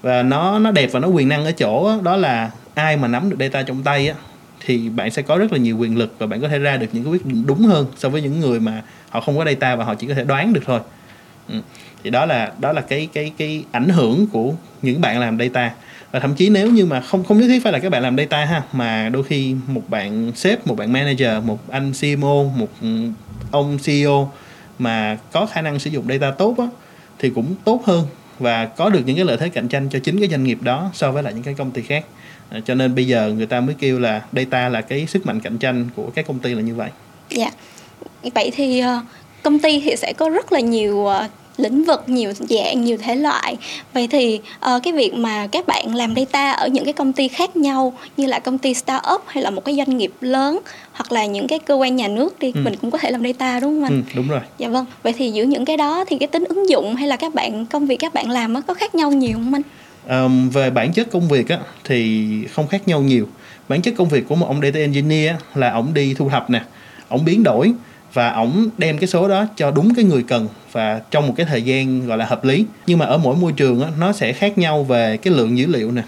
và 0.03 0.23
nó 0.23 0.59
nó 0.59 0.71
đẹp 0.71 0.89
và 0.93 1.01
nó 1.01 1.09
quyền 1.09 1.29
năng 1.29 1.45
ở 1.45 1.53
chỗ 1.53 1.89
đó, 1.89 1.99
đó 2.03 2.17
là 2.17 2.51
ai 2.75 2.97
mà 2.97 3.09
nắm 3.09 3.31
được 3.31 3.37
data 3.41 3.63
trong 3.63 3.83
tay 3.83 4.09
á 4.09 4.15
thì 4.67 4.89
bạn 4.89 5.11
sẽ 5.11 5.23
có 5.23 5.37
rất 5.37 5.53
là 5.53 5.59
nhiều 5.59 5.79
quyền 5.79 5.99
lực 5.99 6.15
và 6.19 6.27
bạn 6.27 6.41
có 6.41 6.49
thể 6.49 6.59
ra 6.59 6.77
được 6.77 6.87
những 6.93 7.05
cái 7.05 7.13
quyết 7.13 7.27
định 7.27 7.47
đúng 7.47 7.63
hơn 7.63 7.87
so 7.97 8.09
với 8.09 8.23
những 8.23 8.41
người 8.41 8.61
mà 8.61 8.83
họ 9.11 9.21
không 9.21 9.39
có 9.39 9.45
data 9.45 9.77
và 9.77 9.85
họ 9.85 9.95
chỉ 9.95 10.07
có 10.07 10.15
thể 10.15 10.25
đoán 10.25 10.53
được 10.53 10.63
thôi 10.67 10.81
ừ. 11.49 11.61
thì 12.05 12.11
đó 12.11 12.27
là 12.27 12.53
đó 12.59 12.73
là 12.73 12.81
cái 12.81 13.09
cái 13.13 13.33
cái 13.37 13.65
ảnh 13.71 13.89
hưởng 13.89 14.27
của 14.27 14.53
những 14.83 15.01
bạn 15.01 15.21
làm 15.21 15.39
data 15.39 15.71
và 16.13 16.21
thậm 16.21 16.35
chí 16.35 16.49
nếu 16.49 16.71
như 16.71 16.87
mà 16.87 17.01
không 17.01 17.25
không 17.25 17.39
nhất 17.39 17.47
thiết 17.49 17.63
phải 17.63 17.73
là 17.73 17.79
các 17.79 17.93
bạn 17.93 18.03
làm 18.03 18.17
data 18.17 18.45
ha 18.45 18.63
mà 18.73 19.09
đôi 19.09 19.23
khi 19.23 19.55
một 19.67 19.83
bạn 19.89 20.33
sếp 20.35 20.67
một 20.67 20.77
bạn 20.77 20.93
manager 20.93 21.45
một 21.45 21.71
anh 21.71 21.93
CMO 22.01 22.43
một 22.43 22.69
ừ, 22.83 22.89
ông 23.51 23.79
CEO 23.85 24.33
mà 24.81 25.19
có 25.33 25.47
khả 25.47 25.63
năng 25.63 25.79
sử 25.79 25.91
dụng 25.91 26.05
data 26.09 26.31
tốt 26.31 26.55
á 26.59 26.67
thì 27.19 27.31
cũng 27.31 27.55
tốt 27.65 27.83
hơn 27.85 28.07
và 28.39 28.67
có 28.67 28.91
được 28.91 29.01
những 29.07 29.17
cái 29.17 29.25
lợi 29.25 29.37
thế 29.37 29.49
cạnh 29.49 29.69
tranh 29.69 29.89
cho 29.91 29.99
chính 29.99 30.21
cái 30.21 30.29
doanh 30.29 30.45
nghiệp 30.45 30.59
đó 30.63 30.91
so 30.95 31.13
với 31.13 31.23
lại 31.23 31.35
những 31.35 31.43
cái 31.43 31.55
công 31.55 31.71
ty 31.71 31.83
khác. 31.83 32.05
À, 32.51 32.61
cho 32.65 32.75
nên 32.75 32.95
bây 32.95 33.07
giờ 33.07 33.33
người 33.37 33.47
ta 33.47 33.61
mới 33.61 33.75
kêu 33.79 33.99
là 33.99 34.23
data 34.33 34.69
là 34.69 34.81
cái 34.81 35.07
sức 35.07 35.27
mạnh 35.27 35.41
cạnh 35.41 35.59
tranh 35.59 35.89
của 35.97 36.11
các 36.15 36.27
công 36.27 36.39
ty 36.39 36.55
là 36.55 36.63
như 36.63 36.75
vậy. 36.75 36.91
Dạ. 37.31 37.51
Vậy 38.35 38.51
thì 38.55 38.81
ờ, 38.81 39.01
công 39.43 39.59
ty 39.59 39.81
thì 39.81 39.97
sẽ 39.97 40.13
có 40.13 40.29
rất 40.29 40.53
là 40.53 40.61
nhiều 40.61 41.07
ờ, 41.07 41.29
lĩnh 41.61 41.85
vực 41.85 42.05
nhiều 42.07 42.33
dạng 42.33 42.85
nhiều 42.85 42.97
thể 42.97 43.14
loại 43.14 43.57
vậy 43.95 44.09
thì 44.11 44.40
uh, 44.75 44.83
cái 44.83 44.93
việc 44.93 45.14
mà 45.14 45.47
các 45.47 45.67
bạn 45.67 45.95
làm 45.95 46.14
data 46.17 46.50
ở 46.50 46.69
những 46.69 46.85
cái 46.85 46.93
công 46.93 47.12
ty 47.12 47.29
khác 47.29 47.57
nhau 47.57 47.93
như 48.17 48.26
là 48.26 48.38
công 48.38 48.59
ty 48.59 48.75
startup 48.75 49.23
hay 49.26 49.43
là 49.43 49.50
một 49.50 49.64
cái 49.64 49.76
doanh 49.76 49.97
nghiệp 49.99 50.12
lớn 50.21 50.59
hoặc 50.93 51.12
là 51.12 51.26
những 51.26 51.47
cái 51.47 51.59
cơ 51.59 51.75
quan 51.75 51.97
nhà 51.97 52.09
nước 52.09 52.38
đi 52.38 52.52
ừ. 52.55 52.61
mình 52.64 52.75
cũng 52.81 52.90
có 52.90 52.99
thể 52.99 53.11
làm 53.11 53.23
data 53.23 53.61
đúng 53.61 53.73
không 53.73 53.85
anh? 53.85 54.02
Ừ, 54.09 54.12
đúng 54.17 54.29
rồi. 54.29 54.40
Dạ 54.59 54.69
vâng. 54.69 54.85
Vậy 55.02 55.12
thì 55.12 55.31
giữa 55.31 55.45
những 55.45 55.64
cái 55.64 55.76
đó 55.76 56.05
thì 56.09 56.19
cái 56.19 56.26
tính 56.26 56.45
ứng 56.49 56.69
dụng 56.69 56.95
hay 56.95 57.09
là 57.09 57.17
các 57.17 57.35
bạn 57.35 57.67
công 57.67 57.87
việc 57.87 57.97
các 57.97 58.14
bạn 58.14 58.31
làm 58.31 58.62
có 58.62 58.75
khác 58.75 58.95
nhau 58.95 59.11
nhiều 59.11 59.33
không 59.33 59.55
anh? 59.55 59.62
Um, 60.09 60.50
về 60.50 60.71
bản 60.71 60.93
chất 60.93 61.11
công 61.11 61.29
việc 61.29 61.49
á 61.49 61.59
thì 61.85 62.29
không 62.47 62.69
khác 62.69 62.88
nhau 62.88 63.00
nhiều. 63.00 63.29
Bản 63.69 63.83
chất 63.83 63.95
công 63.97 64.09
việc 64.09 64.29
của 64.29 64.35
một 64.35 64.47
ông 64.47 64.61
data 64.62 64.79
engineer 64.79 65.35
là 65.55 65.71
ông 65.71 65.95
đi 65.95 66.14
thu 66.14 66.29
thập 66.29 66.50
nè, 66.50 66.62
ông 67.09 67.25
biến 67.25 67.43
đổi 67.43 67.73
và 68.12 68.31
ổng 68.31 68.69
đem 68.79 68.99
cái 68.99 69.09
số 69.09 69.29
đó 69.29 69.47
cho 69.57 69.71
đúng 69.71 69.95
cái 69.95 70.05
người 70.05 70.23
cần 70.23 70.49
và 70.73 71.00
trong 71.11 71.26
một 71.26 71.35
cái 71.37 71.47
thời 71.47 71.62
gian 71.62 72.07
gọi 72.07 72.19
là 72.19 72.25
hợp 72.25 72.45
lý. 72.45 72.64
Nhưng 72.87 72.99
mà 72.99 73.07
ở 73.07 73.19
mỗi 73.19 73.37
môi 73.37 73.52
trường 73.52 73.83
á, 73.83 73.90
nó 73.99 74.12
sẽ 74.12 74.33
khác 74.33 74.59
nhau 74.59 74.85
về 74.85 75.17
cái 75.17 75.35
lượng 75.35 75.59
dữ 75.59 75.67
liệu 75.67 75.93
nè. 75.93 76.02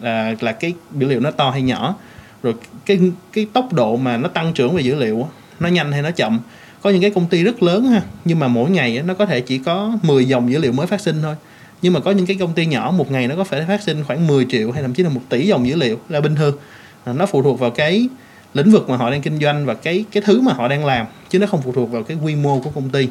Là 0.00 0.34
là 0.40 0.52
cái 0.52 0.74
dữ 0.94 1.06
liệu 1.06 1.20
nó 1.20 1.30
to 1.30 1.50
hay 1.50 1.62
nhỏ. 1.62 1.94
Rồi 2.42 2.54
cái 2.86 2.98
cái 3.32 3.46
tốc 3.52 3.72
độ 3.72 3.96
mà 3.96 4.16
nó 4.16 4.28
tăng 4.28 4.52
trưởng 4.52 4.74
về 4.74 4.82
dữ 4.82 4.94
liệu 4.94 5.28
nó 5.60 5.68
nhanh 5.68 5.92
hay 5.92 6.02
nó 6.02 6.10
chậm. 6.10 6.40
Có 6.82 6.90
những 6.90 7.02
cái 7.02 7.10
công 7.10 7.26
ty 7.26 7.44
rất 7.44 7.62
lớn 7.62 7.84
ha 7.84 8.02
nhưng 8.24 8.38
mà 8.38 8.48
mỗi 8.48 8.70
ngày 8.70 9.02
nó 9.06 9.14
có 9.14 9.26
thể 9.26 9.40
chỉ 9.40 9.58
có 9.58 9.92
10 10.02 10.24
dòng 10.24 10.52
dữ 10.52 10.58
liệu 10.58 10.72
mới 10.72 10.86
phát 10.86 11.00
sinh 11.00 11.22
thôi. 11.22 11.34
Nhưng 11.82 11.92
mà 11.92 12.00
có 12.00 12.10
những 12.10 12.26
cái 12.26 12.36
công 12.40 12.52
ty 12.52 12.66
nhỏ 12.66 12.94
một 12.96 13.10
ngày 13.10 13.28
nó 13.28 13.36
có 13.36 13.44
thể 13.44 13.64
phát 13.68 13.82
sinh 13.82 14.04
khoảng 14.04 14.26
10 14.26 14.46
triệu 14.50 14.72
hay 14.72 14.82
thậm 14.82 14.94
chí 14.94 15.02
là 15.02 15.08
một 15.08 15.20
tỷ 15.28 15.46
dòng 15.46 15.68
dữ 15.68 15.76
liệu 15.76 15.98
là 16.08 16.20
bình 16.20 16.34
thường. 16.34 16.56
À, 17.04 17.12
nó 17.12 17.26
phụ 17.26 17.42
thuộc 17.42 17.58
vào 17.60 17.70
cái 17.70 18.08
lĩnh 18.54 18.70
vực 18.70 18.88
mà 18.88 18.96
họ 18.96 19.10
đang 19.10 19.22
kinh 19.22 19.38
doanh 19.38 19.66
và 19.66 19.74
cái 19.74 20.04
cái 20.12 20.22
thứ 20.26 20.40
mà 20.40 20.52
họ 20.52 20.68
đang 20.68 20.84
làm 20.84 21.06
chứ 21.28 21.38
nó 21.38 21.46
không 21.46 21.62
phụ 21.62 21.72
thuộc 21.72 21.90
vào 21.90 22.02
cái 22.02 22.16
quy 22.22 22.34
mô 22.34 22.60
của 22.60 22.70
công 22.70 22.90
ty. 22.90 23.08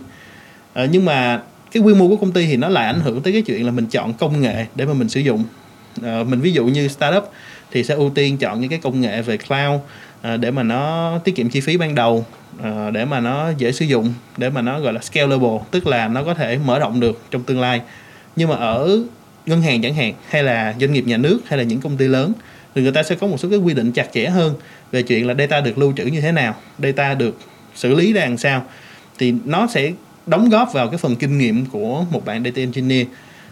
À, 0.73 0.85
nhưng 0.91 1.05
mà 1.05 1.41
cái 1.71 1.83
quy 1.83 1.93
mô 1.93 2.07
của 2.07 2.15
công 2.15 2.31
ty 2.31 2.45
thì 2.45 2.57
nó 2.57 2.69
lại 2.69 2.85
ảnh 2.85 2.99
hưởng 2.99 3.21
tới 3.21 3.33
cái 3.33 3.41
chuyện 3.41 3.65
là 3.65 3.71
mình 3.71 3.85
chọn 3.85 4.13
công 4.13 4.41
nghệ 4.41 4.65
để 4.75 4.85
mà 4.85 4.93
mình 4.93 5.09
sử 5.09 5.19
dụng. 5.19 5.43
À, 6.03 6.23
mình 6.23 6.39
ví 6.39 6.51
dụ 6.51 6.65
như 6.65 6.87
startup 6.87 7.31
thì 7.71 7.83
sẽ 7.83 7.95
ưu 7.95 8.09
tiên 8.09 8.37
chọn 8.37 8.61
những 8.61 8.69
cái 8.69 8.79
công 8.79 9.01
nghệ 9.01 9.21
về 9.21 9.37
cloud 9.37 9.81
à, 10.21 10.37
để 10.37 10.51
mà 10.51 10.63
nó 10.63 11.13
tiết 11.23 11.35
kiệm 11.35 11.49
chi 11.49 11.61
phí 11.61 11.77
ban 11.77 11.95
đầu 11.95 12.25
à, 12.63 12.89
để 12.89 13.05
mà 13.05 13.19
nó 13.19 13.51
dễ 13.57 13.71
sử 13.71 13.85
dụng 13.85 14.13
để 14.37 14.49
mà 14.49 14.61
nó 14.61 14.79
gọi 14.79 14.93
là 14.93 15.01
scalable 15.01 15.57
tức 15.71 15.87
là 15.87 16.07
nó 16.07 16.23
có 16.23 16.33
thể 16.33 16.59
mở 16.65 16.79
rộng 16.79 16.99
được 16.99 17.21
trong 17.31 17.43
tương 17.43 17.59
lai. 17.59 17.81
Nhưng 18.35 18.49
mà 18.49 18.55
ở 18.55 18.99
ngân 19.45 19.61
hàng 19.61 19.81
chẳng 19.81 19.93
hạn 19.93 20.13
hay 20.29 20.43
là 20.43 20.75
doanh 20.79 20.93
nghiệp 20.93 21.07
nhà 21.07 21.17
nước 21.17 21.39
hay 21.47 21.57
là 21.57 21.63
những 21.63 21.81
công 21.81 21.97
ty 21.97 22.07
lớn 22.07 22.33
thì 22.75 22.81
người 22.81 22.91
ta 22.91 23.03
sẽ 23.03 23.15
có 23.15 23.27
một 23.27 23.37
số 23.37 23.49
cái 23.49 23.59
quy 23.59 23.73
định 23.73 23.91
chặt 23.91 24.07
chẽ 24.13 24.25
hơn 24.25 24.53
về 24.91 25.01
chuyện 25.01 25.27
là 25.27 25.33
data 25.33 25.61
được 25.61 25.77
lưu 25.77 25.93
trữ 25.97 26.05
như 26.05 26.21
thế 26.21 26.31
nào 26.31 26.55
data 26.83 27.13
được 27.13 27.37
xử 27.75 27.95
lý 27.95 28.13
ra 28.13 28.25
làm 28.25 28.37
sao. 28.37 28.65
Thì 29.17 29.33
nó 29.45 29.67
sẽ 29.67 29.91
đóng 30.25 30.49
góp 30.49 30.73
vào 30.73 30.87
cái 30.87 30.97
phần 30.97 31.15
kinh 31.15 31.37
nghiệm 31.37 31.65
của 31.65 32.05
một 32.11 32.25
bạn 32.25 32.43
data 32.43 32.59
engineer. 32.61 33.07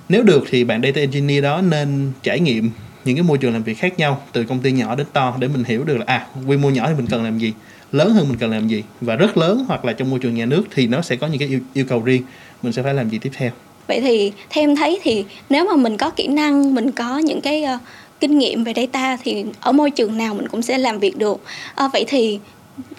Nếu 0.09 0.23
được 0.23 0.43
thì 0.49 0.63
bạn 0.63 0.81
data 0.81 1.01
engineer 1.01 1.43
đó 1.43 1.61
nên 1.61 2.11
trải 2.23 2.39
nghiệm 2.39 2.69
những 3.05 3.15
cái 3.15 3.23
môi 3.23 3.37
trường 3.37 3.53
làm 3.53 3.63
việc 3.63 3.77
khác 3.77 3.99
nhau 3.99 4.23
từ 4.31 4.43
công 4.43 4.59
ty 4.59 4.71
nhỏ 4.71 4.95
đến 4.95 5.07
to 5.13 5.35
để 5.39 5.47
mình 5.47 5.63
hiểu 5.63 5.83
được 5.83 5.97
là 5.97 6.03
à 6.07 6.27
quy 6.47 6.57
mô 6.57 6.69
nhỏ 6.69 6.87
thì 6.87 6.93
mình 6.93 7.07
cần 7.07 7.23
làm 7.23 7.37
gì 7.39 7.53
lớn 7.91 8.13
hơn 8.13 8.29
mình 8.29 8.37
cần 8.37 8.51
làm 8.51 8.67
gì 8.67 8.83
và 9.01 9.15
rất 9.15 9.37
lớn 9.37 9.65
hoặc 9.67 9.85
là 9.85 9.93
trong 9.93 10.09
môi 10.09 10.19
trường 10.19 10.35
nhà 10.35 10.45
nước 10.45 10.63
thì 10.71 10.87
nó 10.87 11.01
sẽ 11.01 11.15
có 11.15 11.27
những 11.27 11.39
cái 11.39 11.47
yêu, 11.47 11.59
yêu 11.73 11.85
cầu 11.89 12.01
riêng 12.01 12.23
mình 12.63 12.73
sẽ 12.73 12.83
phải 12.83 12.93
làm 12.93 13.09
gì 13.09 13.19
tiếp 13.19 13.31
theo. 13.33 13.51
Vậy 13.87 14.01
thì 14.01 14.31
theo 14.49 14.63
em 14.63 14.75
thấy 14.75 14.99
thì 15.03 15.25
nếu 15.49 15.65
mà 15.65 15.75
mình 15.75 15.97
có 15.97 16.09
kỹ 16.09 16.27
năng 16.27 16.75
mình 16.75 16.91
có 16.91 17.17
những 17.17 17.41
cái 17.41 17.63
uh, 17.75 17.81
kinh 18.19 18.37
nghiệm 18.37 18.63
về 18.63 18.73
data 18.75 19.17
thì 19.23 19.45
ở 19.59 19.71
môi 19.71 19.91
trường 19.91 20.17
nào 20.17 20.33
mình 20.33 20.47
cũng 20.47 20.61
sẽ 20.61 20.77
làm 20.77 20.99
việc 20.99 21.17
được. 21.17 21.41
À, 21.75 21.87
vậy 21.93 22.05
thì 22.07 22.39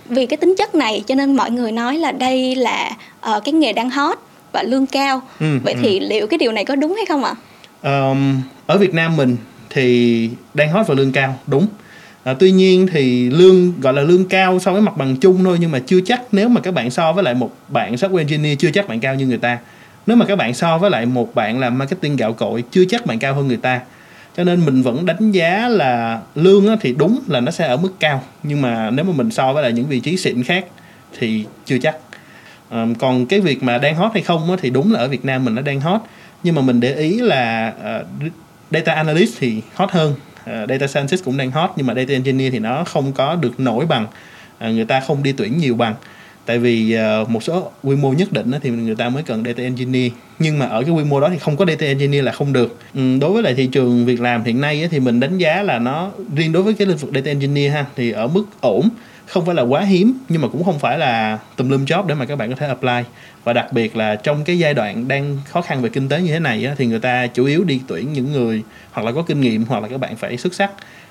vì 0.08 0.26
cái 0.26 0.36
tính 0.36 0.54
chất 0.58 0.74
này 0.74 1.02
cho 1.06 1.14
nên 1.14 1.36
mọi 1.36 1.50
người 1.50 1.72
nói 1.72 1.98
là 1.98 2.12
đây 2.12 2.54
là 2.54 2.96
uh, 3.36 3.44
cái 3.44 3.52
nghề 3.52 3.72
đang 3.72 3.90
hot 3.90 4.18
và 4.52 4.62
lương 4.62 4.86
cao. 4.86 5.22
Ừ, 5.40 5.58
vậy 5.64 5.74
ừ. 5.74 5.80
thì 5.82 6.00
liệu 6.00 6.26
cái 6.26 6.38
điều 6.38 6.52
này 6.52 6.64
có 6.64 6.76
đúng 6.76 6.94
hay 6.94 7.06
không 7.06 7.24
ạ? 7.24 7.34
Um, 7.82 8.42
ở 8.66 8.78
Việt 8.78 8.94
Nam 8.94 9.16
mình 9.16 9.36
thì 9.70 10.30
đang 10.54 10.72
hot 10.72 10.86
và 10.86 10.94
lương 10.94 11.12
cao 11.12 11.38
đúng. 11.46 11.66
À, 12.24 12.34
tuy 12.38 12.50
nhiên 12.50 12.86
thì 12.92 13.30
lương 13.30 13.80
gọi 13.80 13.94
là 13.94 14.02
lương 14.02 14.24
cao 14.24 14.58
so 14.58 14.72
với 14.72 14.82
mặt 14.82 14.96
bằng 14.96 15.16
chung 15.16 15.44
thôi 15.44 15.56
nhưng 15.60 15.70
mà 15.70 15.78
chưa 15.86 16.00
chắc 16.00 16.22
nếu 16.32 16.48
mà 16.48 16.60
các 16.60 16.74
bạn 16.74 16.90
so 16.90 17.12
với 17.12 17.24
lại 17.24 17.34
một 17.34 17.50
bạn 17.68 17.94
software 17.94 18.18
engineer 18.18 18.58
chưa 18.58 18.70
chắc 18.74 18.88
bạn 18.88 19.00
cao 19.00 19.14
như 19.14 19.26
người 19.26 19.38
ta. 19.38 19.58
Nếu 20.06 20.16
mà 20.16 20.24
các 20.26 20.36
bạn 20.36 20.54
so 20.54 20.78
với 20.78 20.90
lại 20.90 21.06
một 21.06 21.34
bạn 21.34 21.60
làm 21.60 21.78
marketing 21.78 22.16
gạo 22.16 22.32
cội 22.32 22.64
chưa 22.70 22.84
chắc 22.88 23.06
bạn 23.06 23.18
cao 23.18 23.34
hơn 23.34 23.48
người 23.48 23.56
ta 23.56 23.80
cho 24.38 24.44
nên 24.44 24.64
mình 24.64 24.82
vẫn 24.82 25.06
đánh 25.06 25.32
giá 25.32 25.68
là 25.68 26.20
lương 26.34 26.78
thì 26.80 26.94
đúng 26.98 27.20
là 27.26 27.40
nó 27.40 27.50
sẽ 27.50 27.66
ở 27.66 27.76
mức 27.76 27.92
cao. 28.00 28.22
Nhưng 28.42 28.62
mà 28.62 28.90
nếu 28.90 29.04
mà 29.04 29.12
mình 29.16 29.30
so 29.30 29.52
với 29.52 29.62
lại 29.62 29.72
những 29.72 29.86
vị 29.86 30.00
trí 30.00 30.16
xịn 30.16 30.42
khác 30.42 30.64
thì 31.18 31.44
chưa 31.66 31.78
chắc. 31.78 31.96
Còn 32.98 33.26
cái 33.26 33.40
việc 33.40 33.62
mà 33.62 33.78
đang 33.78 33.94
hot 33.96 34.12
hay 34.14 34.22
không 34.22 34.56
thì 34.60 34.70
đúng 34.70 34.92
là 34.92 35.00
ở 35.00 35.08
Việt 35.08 35.24
Nam 35.24 35.44
mình 35.44 35.54
nó 35.54 35.62
đang 35.62 35.80
hot. 35.80 36.00
Nhưng 36.42 36.54
mà 36.54 36.62
mình 36.62 36.80
để 36.80 36.94
ý 36.94 37.20
là 37.20 37.72
ờ, 37.82 38.04
data 38.70 38.94
analyst 38.94 39.36
thì 39.38 39.62
hot 39.74 39.90
hơn. 39.90 40.14
Ờ, 40.44 40.66
data 40.68 40.86
scientist 40.86 41.24
cũng 41.24 41.36
đang 41.36 41.50
hot 41.50 41.70
nhưng 41.76 41.86
mà 41.86 41.94
data 41.94 42.12
engineer 42.12 42.52
thì 42.52 42.58
nó 42.58 42.84
không 42.84 43.12
có 43.12 43.34
được 43.34 43.60
nổi 43.60 43.86
bằng. 43.86 44.06
Ờ, 44.58 44.70
người 44.70 44.84
ta 44.84 45.00
không 45.00 45.22
đi 45.22 45.32
tuyển 45.32 45.58
nhiều 45.58 45.74
bằng 45.74 45.94
tại 46.48 46.58
vì 46.58 46.96
uh, 47.22 47.30
một 47.30 47.42
số 47.42 47.70
quy 47.82 47.96
mô 47.96 48.12
nhất 48.12 48.32
định 48.32 48.50
thì 48.62 48.70
người 48.70 48.94
ta 48.94 49.08
mới 49.08 49.22
cần 49.22 49.44
data 49.44 49.62
engineer. 49.62 50.12
Nhưng 50.38 50.58
mà 50.58 50.66
ở 50.66 50.82
cái 50.82 50.90
quy 50.90 51.04
mô 51.04 51.20
đó 51.20 51.28
thì 51.30 51.38
không 51.38 51.56
có 51.56 51.66
data 51.66 51.86
engineer 51.86 52.24
là 52.24 52.32
không 52.32 52.52
được. 52.52 52.78
Ừ, 52.94 53.18
đối 53.20 53.32
với 53.32 53.42
lại 53.42 53.54
thị 53.54 53.66
trường 53.66 54.06
việc 54.06 54.20
làm 54.20 54.44
hiện 54.44 54.60
nay 54.60 54.88
thì 54.90 55.00
mình 55.00 55.20
đánh 55.20 55.38
giá 55.38 55.62
là 55.62 55.78
nó 55.78 56.10
riêng 56.36 56.52
đối 56.52 56.62
với 56.62 56.74
cái 56.74 56.86
lĩnh 56.86 56.96
vực 56.96 57.10
data 57.14 57.28
engineer 57.30 57.72
ha 57.72 57.84
thì 57.96 58.10
ở 58.10 58.26
mức 58.26 58.44
ổn 58.60 58.88
không 59.26 59.46
phải 59.46 59.54
là 59.54 59.62
quá 59.62 59.80
hiếm 59.80 60.12
nhưng 60.28 60.42
mà 60.42 60.48
cũng 60.48 60.64
không 60.64 60.78
phải 60.78 60.98
là 60.98 61.38
tùm 61.56 61.68
lum 61.68 61.84
job 61.84 62.06
để 62.06 62.14
mà 62.14 62.24
các 62.24 62.36
bạn 62.36 62.50
có 62.50 62.56
thể 62.56 62.66
apply. 62.66 63.02
Và 63.44 63.52
đặc 63.52 63.72
biệt 63.72 63.96
là 63.96 64.16
trong 64.16 64.44
cái 64.44 64.58
giai 64.58 64.74
đoạn 64.74 65.08
đang 65.08 65.38
khó 65.48 65.62
khăn 65.62 65.82
về 65.82 65.88
kinh 65.88 66.08
tế 66.08 66.20
như 66.20 66.32
thế 66.32 66.38
này 66.38 66.64
á, 66.64 66.74
thì 66.78 66.86
người 66.86 67.00
ta 67.00 67.26
chủ 67.26 67.44
yếu 67.44 67.64
đi 67.64 67.80
tuyển 67.86 68.12
những 68.12 68.32
người 68.32 68.62
hoặc 68.92 69.06
là 69.06 69.12
có 69.12 69.22
kinh 69.22 69.40
nghiệm 69.40 69.64
hoặc 69.64 69.82
là 69.82 69.88
các 69.88 70.00
bạn 70.00 70.16
phải 70.16 70.36
xuất 70.36 70.54
sắc 70.54 70.70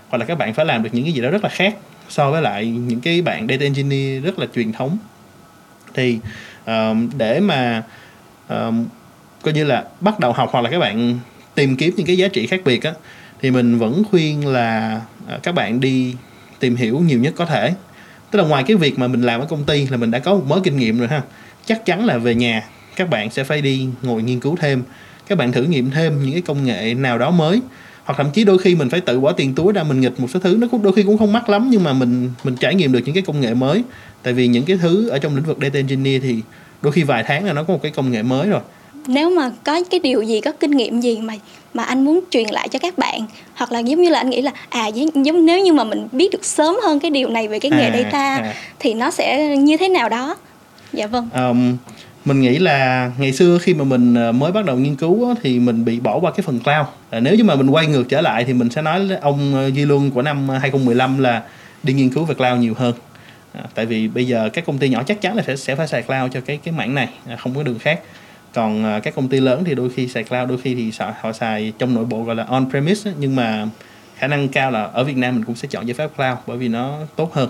hoặc 0.09 0.17
là 0.17 0.25
các 0.25 0.37
bạn 0.37 0.53
phải 0.53 0.65
làm 0.65 0.83
được 0.83 0.89
những 0.93 1.03
cái 1.03 1.13
gì 1.13 1.21
đó 1.21 1.29
rất 1.29 1.43
là 1.43 1.49
khác 1.49 1.75
so 2.09 2.31
với 2.31 2.41
lại 2.41 2.65
những 2.65 3.01
cái 3.01 3.21
bạn 3.21 3.47
data 3.49 3.63
engineer 3.63 4.23
rất 4.23 4.39
là 4.39 4.47
truyền 4.55 4.71
thống 4.71 4.97
thì 5.97 6.19
um, 6.65 7.09
để 7.17 7.39
mà 7.39 7.83
um, 8.49 8.85
coi 9.41 9.53
như 9.53 9.63
là 9.63 9.83
bắt 10.01 10.19
đầu 10.19 10.33
học 10.33 10.49
hoặc 10.51 10.61
là 10.61 10.69
các 10.69 10.79
bạn 10.79 11.19
tìm 11.55 11.75
kiếm 11.75 11.93
những 11.97 12.05
cái 12.05 12.17
giá 12.17 12.27
trị 12.27 12.47
khác 12.47 12.61
biệt 12.65 12.83
á 12.83 12.93
thì 13.41 13.51
mình 13.51 13.77
vẫn 13.77 14.03
khuyên 14.11 14.47
là 14.47 15.01
uh, 15.35 15.43
các 15.43 15.55
bạn 15.55 15.79
đi 15.79 16.15
tìm 16.59 16.75
hiểu 16.75 16.99
nhiều 16.99 17.19
nhất 17.19 17.33
có 17.37 17.45
thể. 17.45 17.73
Tức 18.31 18.39
là 18.39 18.45
ngoài 18.45 18.63
cái 18.67 18.77
việc 18.77 18.99
mà 18.99 19.07
mình 19.07 19.21
làm 19.21 19.39
ở 19.39 19.45
công 19.45 19.63
ty 19.63 19.87
là 19.87 19.97
mình 19.97 20.11
đã 20.11 20.19
có 20.19 20.33
một 20.33 20.43
mớ 20.47 20.59
kinh 20.63 20.77
nghiệm 20.77 20.99
rồi 20.99 21.07
ha 21.07 21.21
chắc 21.65 21.85
chắn 21.85 22.05
là 22.05 22.17
về 22.17 22.35
nhà 22.35 22.63
các 22.95 23.09
bạn 23.09 23.29
sẽ 23.29 23.43
phải 23.43 23.61
đi 23.61 23.87
ngồi 24.01 24.23
nghiên 24.23 24.39
cứu 24.39 24.55
thêm 24.61 24.83
các 25.27 25.37
bạn 25.37 25.51
thử 25.51 25.63
nghiệm 25.63 25.91
thêm 25.91 26.23
những 26.23 26.33
cái 26.33 26.41
công 26.41 26.65
nghệ 26.65 26.93
nào 26.93 27.17
đó 27.17 27.31
mới 27.31 27.61
hoặc 28.07 28.15
thậm 28.17 28.31
chí 28.33 28.43
đôi 28.43 28.57
khi 28.57 28.75
mình 28.75 28.89
phải 28.89 29.01
tự 29.01 29.19
bỏ 29.19 29.31
tiền 29.31 29.55
túi 29.55 29.73
ra 29.73 29.83
mình 29.83 30.01
nghịch 30.01 30.19
một 30.19 30.27
số 30.33 30.39
thứ. 30.39 30.57
Nó 30.59 30.67
cũng 30.71 30.83
đôi 30.83 30.93
khi 30.93 31.03
cũng 31.03 31.17
không 31.17 31.33
mắc 31.33 31.49
lắm 31.49 31.67
nhưng 31.71 31.83
mà 31.83 31.93
mình 31.93 32.31
mình 32.43 32.55
trải 32.55 32.75
nghiệm 32.75 32.91
được 32.91 32.99
những 33.05 33.13
cái 33.13 33.23
công 33.27 33.41
nghệ 33.41 33.53
mới. 33.53 33.83
Tại 34.23 34.33
vì 34.33 34.47
những 34.47 34.65
cái 34.65 34.77
thứ 34.81 35.09
ở 35.09 35.19
trong 35.19 35.35
lĩnh 35.35 35.45
vực 35.45 35.57
data 35.61 35.79
engineer 35.79 36.23
thì 36.23 36.35
đôi 36.81 36.93
khi 36.93 37.03
vài 37.03 37.23
tháng 37.27 37.45
là 37.45 37.53
nó 37.53 37.63
có 37.63 37.73
một 37.73 37.79
cái 37.83 37.91
công 37.91 38.11
nghệ 38.11 38.21
mới 38.21 38.49
rồi. 38.49 38.61
Nếu 39.07 39.29
mà 39.29 39.51
có 39.63 39.81
cái 39.89 39.99
điều 39.99 40.21
gì 40.21 40.41
có 40.41 40.51
kinh 40.51 40.71
nghiệm 40.71 41.01
gì 41.01 41.17
mà 41.21 41.33
mà 41.73 41.83
anh 41.83 42.05
muốn 42.05 42.19
truyền 42.31 42.49
lại 42.49 42.67
cho 42.69 42.79
các 42.79 42.97
bạn 42.97 43.25
hoặc 43.55 43.71
là 43.71 43.79
giống 43.79 44.01
như 44.01 44.09
là 44.09 44.19
anh 44.19 44.29
nghĩ 44.29 44.41
là 44.41 44.51
à 44.69 44.87
giống 44.87 45.45
nếu 45.45 45.59
như 45.59 45.73
mà 45.73 45.83
mình 45.83 46.07
biết 46.11 46.31
được 46.31 46.45
sớm 46.45 46.75
hơn 46.83 46.99
cái 46.99 47.11
điều 47.11 47.29
này 47.29 47.47
về 47.47 47.59
cái 47.59 47.71
nghề 47.71 47.87
à, 47.89 47.97
data 47.97 48.35
à. 48.35 48.53
thì 48.79 48.93
nó 48.93 49.11
sẽ 49.11 49.57
như 49.57 49.77
thế 49.77 49.89
nào 49.89 50.09
đó. 50.09 50.35
Dạ 50.93 51.07
vâng. 51.07 51.29
Um, 51.35 51.77
mình 52.27 52.41
nghĩ 52.41 52.59
là 52.59 53.11
ngày 53.17 53.33
xưa 53.33 53.57
khi 53.61 53.73
mà 53.73 53.83
mình 53.83 54.15
ờ, 54.15 54.31
mới 54.31 54.51
bắt 54.51 54.65
đầu 54.65 54.77
nghiên 54.77 54.95
cứu 54.95 55.35
thì 55.41 55.59
mình 55.59 55.85
bị 55.85 55.99
bỏ 55.99 56.19
qua 56.19 56.31
cái 56.31 56.41
phần 56.41 56.59
cloud. 56.59 56.87
À, 57.09 57.19
nếu 57.19 57.35
như 57.35 57.43
mà 57.43 57.55
mình 57.55 57.69
quay 57.69 57.87
ngược 57.87 58.09
trở 58.09 58.21
lại 58.21 58.43
thì 58.43 58.53
mình 58.53 58.69
sẽ 58.69 58.81
nói 58.81 59.09
ông 59.21 59.55
ờ, 59.55 59.67
Duy 59.67 59.85
Luân 59.85 60.11
của 60.11 60.21
năm 60.21 60.47
ờ, 60.47 60.57
2015 60.57 61.19
là 61.19 61.43
đi 61.83 61.93
nghiên 61.93 62.09
cứu 62.09 62.25
về 62.25 62.35
cloud 62.35 62.59
nhiều 62.59 62.73
hơn. 62.77 62.93
À, 63.53 63.63
tại 63.75 63.85
vì 63.85 64.07
bây 64.07 64.27
giờ 64.27 64.49
các 64.53 64.65
công 64.65 64.77
ty 64.77 64.89
nhỏ 64.89 65.03
chắc 65.03 65.21
chắn 65.21 65.35
là 65.35 65.43
sẽ 65.43 65.55
sẽ 65.55 65.75
phải 65.75 65.87
xài 65.87 66.01
cloud 66.01 66.31
cho 66.33 66.41
cái 66.41 66.59
cái 66.63 66.73
mảng 66.73 66.95
này 66.95 67.09
à, 67.27 67.35
không 67.35 67.55
có 67.55 67.63
đường 67.63 67.79
khác. 67.79 67.99
Còn 68.53 68.85
à, 68.85 68.99
các 68.99 69.15
công 69.15 69.27
ty 69.27 69.39
lớn 69.39 69.63
thì 69.65 69.75
đôi 69.75 69.89
khi 69.89 70.07
xài 70.07 70.23
cloud 70.23 70.49
đôi 70.49 70.57
khi 70.57 70.75
thì 70.75 70.91
họ, 70.99 71.13
họ 71.21 71.33
xài 71.33 71.73
trong 71.79 71.93
nội 71.93 72.05
bộ 72.05 72.23
gọi 72.23 72.35
là 72.35 72.43
on 72.43 72.69
premise 72.69 73.11
nhưng 73.19 73.35
mà 73.35 73.67
khả 74.17 74.27
năng 74.27 74.47
cao 74.47 74.71
là 74.71 74.83
ở 74.83 75.03
Việt 75.03 75.17
Nam 75.17 75.35
mình 75.35 75.45
cũng 75.45 75.55
sẽ 75.55 75.67
chọn 75.71 75.87
giải 75.87 75.93
pháp 75.93 76.09
cloud 76.17 76.37
bởi 76.47 76.57
vì 76.57 76.67
nó 76.67 76.97
tốt 77.15 77.33
hơn 77.33 77.49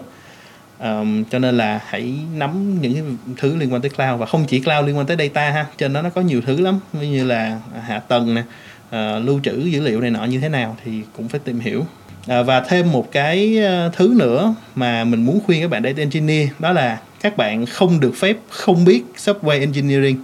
um, 0.80 1.24
cho 1.24 1.40
nên 1.40 1.58
là 1.58 1.80
hãy 1.88 2.14
nắm 2.36 2.82
những 2.82 3.18
thứ 3.38 3.56
liên 3.56 3.74
quan 3.74 3.82
tới 3.82 3.90
cloud 3.90 4.20
và 4.20 4.26
không 4.26 4.46
chỉ 4.48 4.60
cloud 4.60 4.86
liên 4.86 4.98
quan 4.98 5.08
tới 5.08 5.18
data 5.18 5.50
ha 5.50 5.66
trên 5.78 5.94
đó 5.94 6.02
nó 6.02 6.10
có 6.10 6.22
nhiều 6.22 6.42
thứ 6.46 6.62
lắm 6.62 6.80
như 6.94 7.26
là 7.26 7.60
hạ 7.88 8.00
tầng 8.00 8.36
nè 8.36 8.44
uh, 8.88 9.26
lưu 9.26 9.40
trữ 9.44 9.66
dữ 9.66 9.82
liệu 9.82 10.02
này 10.02 10.10
nọ 10.10 10.26
như 10.26 10.40
thế 10.40 10.50
nào 10.50 10.78
thì 10.86 11.02
cũng 11.14 11.28
phải 11.28 11.40
tìm 11.44 11.60
hiểu. 11.60 11.80
Uh, 11.80 12.48
và 12.48 12.62
thêm 12.62 12.92
một 12.92 13.12
cái 13.12 13.58
ờ, 13.58 13.92
thứ 13.96 14.16
nữa 14.20 14.56
mà 14.76 15.04
mình 15.04 15.26
muốn 15.26 15.40
khuyên 15.46 15.62
các 15.62 15.70
bạn 15.70 15.84
data 15.84 15.98
engineer 15.98 16.50
đó 16.60 16.72
là 16.72 17.00
các 17.22 17.38
bạn 17.38 17.66
không 17.66 18.00
được 18.00 18.12
phép 18.16 18.38
không 18.50 18.86
biết 18.86 19.04
software 19.18 19.60
engineering. 19.60 20.18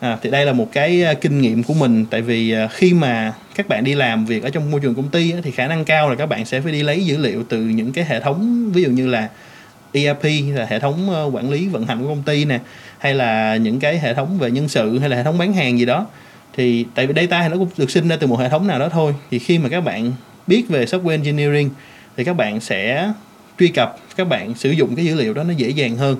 À, 0.00 0.18
thì 0.22 0.30
đây 0.30 0.46
là 0.46 0.52
một 0.52 0.68
cái 0.72 1.02
ờ, 1.02 1.14
kinh 1.14 1.40
nghiệm 1.40 1.62
của 1.62 1.74
mình 1.74 2.04
tại 2.10 2.22
vì 2.22 2.54
khi 2.70 2.92
mà 2.92 3.32
các 3.54 3.68
bạn 3.68 3.84
đi 3.84 3.94
làm 3.94 4.26
việc 4.26 4.42
ở 4.42 4.50
trong 4.50 4.70
môi 4.70 4.80
trường 4.80 4.94
công 4.94 5.08
ty 5.08 5.34
thì 5.42 5.50
khả 5.50 5.66
năng 5.68 5.84
cao 5.84 6.08
là 6.10 6.14
các 6.14 6.26
bạn 6.26 6.44
sẽ 6.44 6.60
phải 6.60 6.72
đi 6.72 6.82
lấy 6.82 7.04
dữ 7.04 7.16
liệu 7.16 7.44
từ 7.48 7.60
những 7.60 7.92
cái 7.92 8.04
hệ 8.04 8.20
thống 8.20 8.70
ví 8.72 8.82
dụ 8.82 8.90
như 8.90 9.06
là 9.06 9.28
ERP 9.92 10.24
là 10.54 10.66
hệ 10.68 10.78
thống 10.78 11.10
ờ, 11.10 11.30
quản 11.32 11.50
lý 11.50 11.68
vận 11.68 11.86
hành 11.86 12.02
của 12.02 12.08
công 12.08 12.22
ty 12.22 12.44
nè, 12.44 12.60
hay 12.98 13.14
là 13.14 13.56
những 13.56 13.80
cái 13.80 13.98
hệ 13.98 14.14
thống 14.14 14.38
về 14.38 14.50
nhân 14.50 14.68
sự, 14.68 14.98
hay 14.98 15.08
là 15.08 15.16
hệ 15.16 15.24
thống 15.24 15.38
bán 15.38 15.52
hàng 15.52 15.78
gì 15.78 15.84
đó. 15.84 16.06
Thì 16.56 16.86
tại 16.94 17.06
vì 17.06 17.14
data 17.16 17.42
thì 17.42 17.48
nó 17.48 17.56
cũng 17.56 17.68
được 17.76 17.90
sinh 17.90 18.08
ra 18.08 18.16
từ 18.16 18.26
một 18.26 18.40
hệ 18.40 18.48
thống 18.48 18.66
nào 18.66 18.78
đó 18.78 18.88
thôi. 18.88 19.14
Thì 19.30 19.38
khi 19.38 19.58
mà 19.58 19.68
các 19.68 19.80
bạn 19.80 20.12
biết 20.46 20.68
về 20.68 20.84
software 20.84 21.10
engineering 21.10 21.70
thì 22.16 22.24
các 22.24 22.36
bạn 22.36 22.60
sẽ 22.60 23.12
truy 23.58 23.68
cập, 23.68 23.96
các 24.16 24.28
bạn 24.28 24.54
sử 24.54 24.70
dụng 24.70 24.96
cái 24.96 25.04
dữ 25.04 25.14
liệu 25.14 25.34
đó 25.34 25.44
nó 25.44 25.52
dễ 25.52 25.68
dàng 25.68 25.96
hơn. 25.96 26.16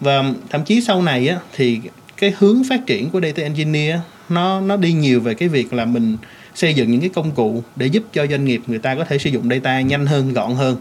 Và 0.00 0.24
thậm 0.50 0.64
chí 0.64 0.80
sau 0.80 1.02
này 1.02 1.28
á, 1.28 1.38
thì 1.56 1.80
cái 2.16 2.34
hướng 2.38 2.62
phát 2.68 2.86
triển 2.86 3.10
của 3.10 3.20
data 3.20 3.42
engineer 3.42 4.00
nó 4.28 4.60
nó 4.60 4.76
đi 4.76 4.92
nhiều 4.92 5.20
về 5.20 5.34
cái 5.34 5.48
việc 5.48 5.72
là 5.72 5.84
mình 5.84 6.16
xây 6.54 6.74
dựng 6.74 6.90
những 6.90 7.00
cái 7.00 7.10
công 7.14 7.30
cụ 7.30 7.62
để 7.76 7.86
giúp 7.86 8.02
cho 8.12 8.26
doanh 8.26 8.44
nghiệp 8.44 8.60
người 8.66 8.78
ta 8.78 8.94
có 8.94 9.04
thể 9.04 9.18
sử 9.18 9.30
dụng 9.30 9.48
data 9.48 9.80
nhanh 9.80 10.06
hơn, 10.06 10.32
gọn 10.32 10.54
hơn 10.54 10.76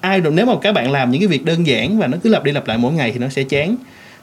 ai 0.00 0.20
nếu 0.20 0.46
mà 0.46 0.52
các 0.62 0.72
bạn 0.72 0.90
làm 0.90 1.10
những 1.10 1.20
cái 1.20 1.28
việc 1.28 1.44
đơn 1.44 1.66
giản 1.66 1.98
và 1.98 2.06
nó 2.06 2.18
cứ 2.22 2.30
lặp 2.30 2.44
đi 2.44 2.52
lặp 2.52 2.66
lại 2.66 2.78
mỗi 2.78 2.92
ngày 2.92 3.12
thì 3.12 3.18
nó 3.18 3.28
sẽ 3.28 3.42
chán. 3.42 3.76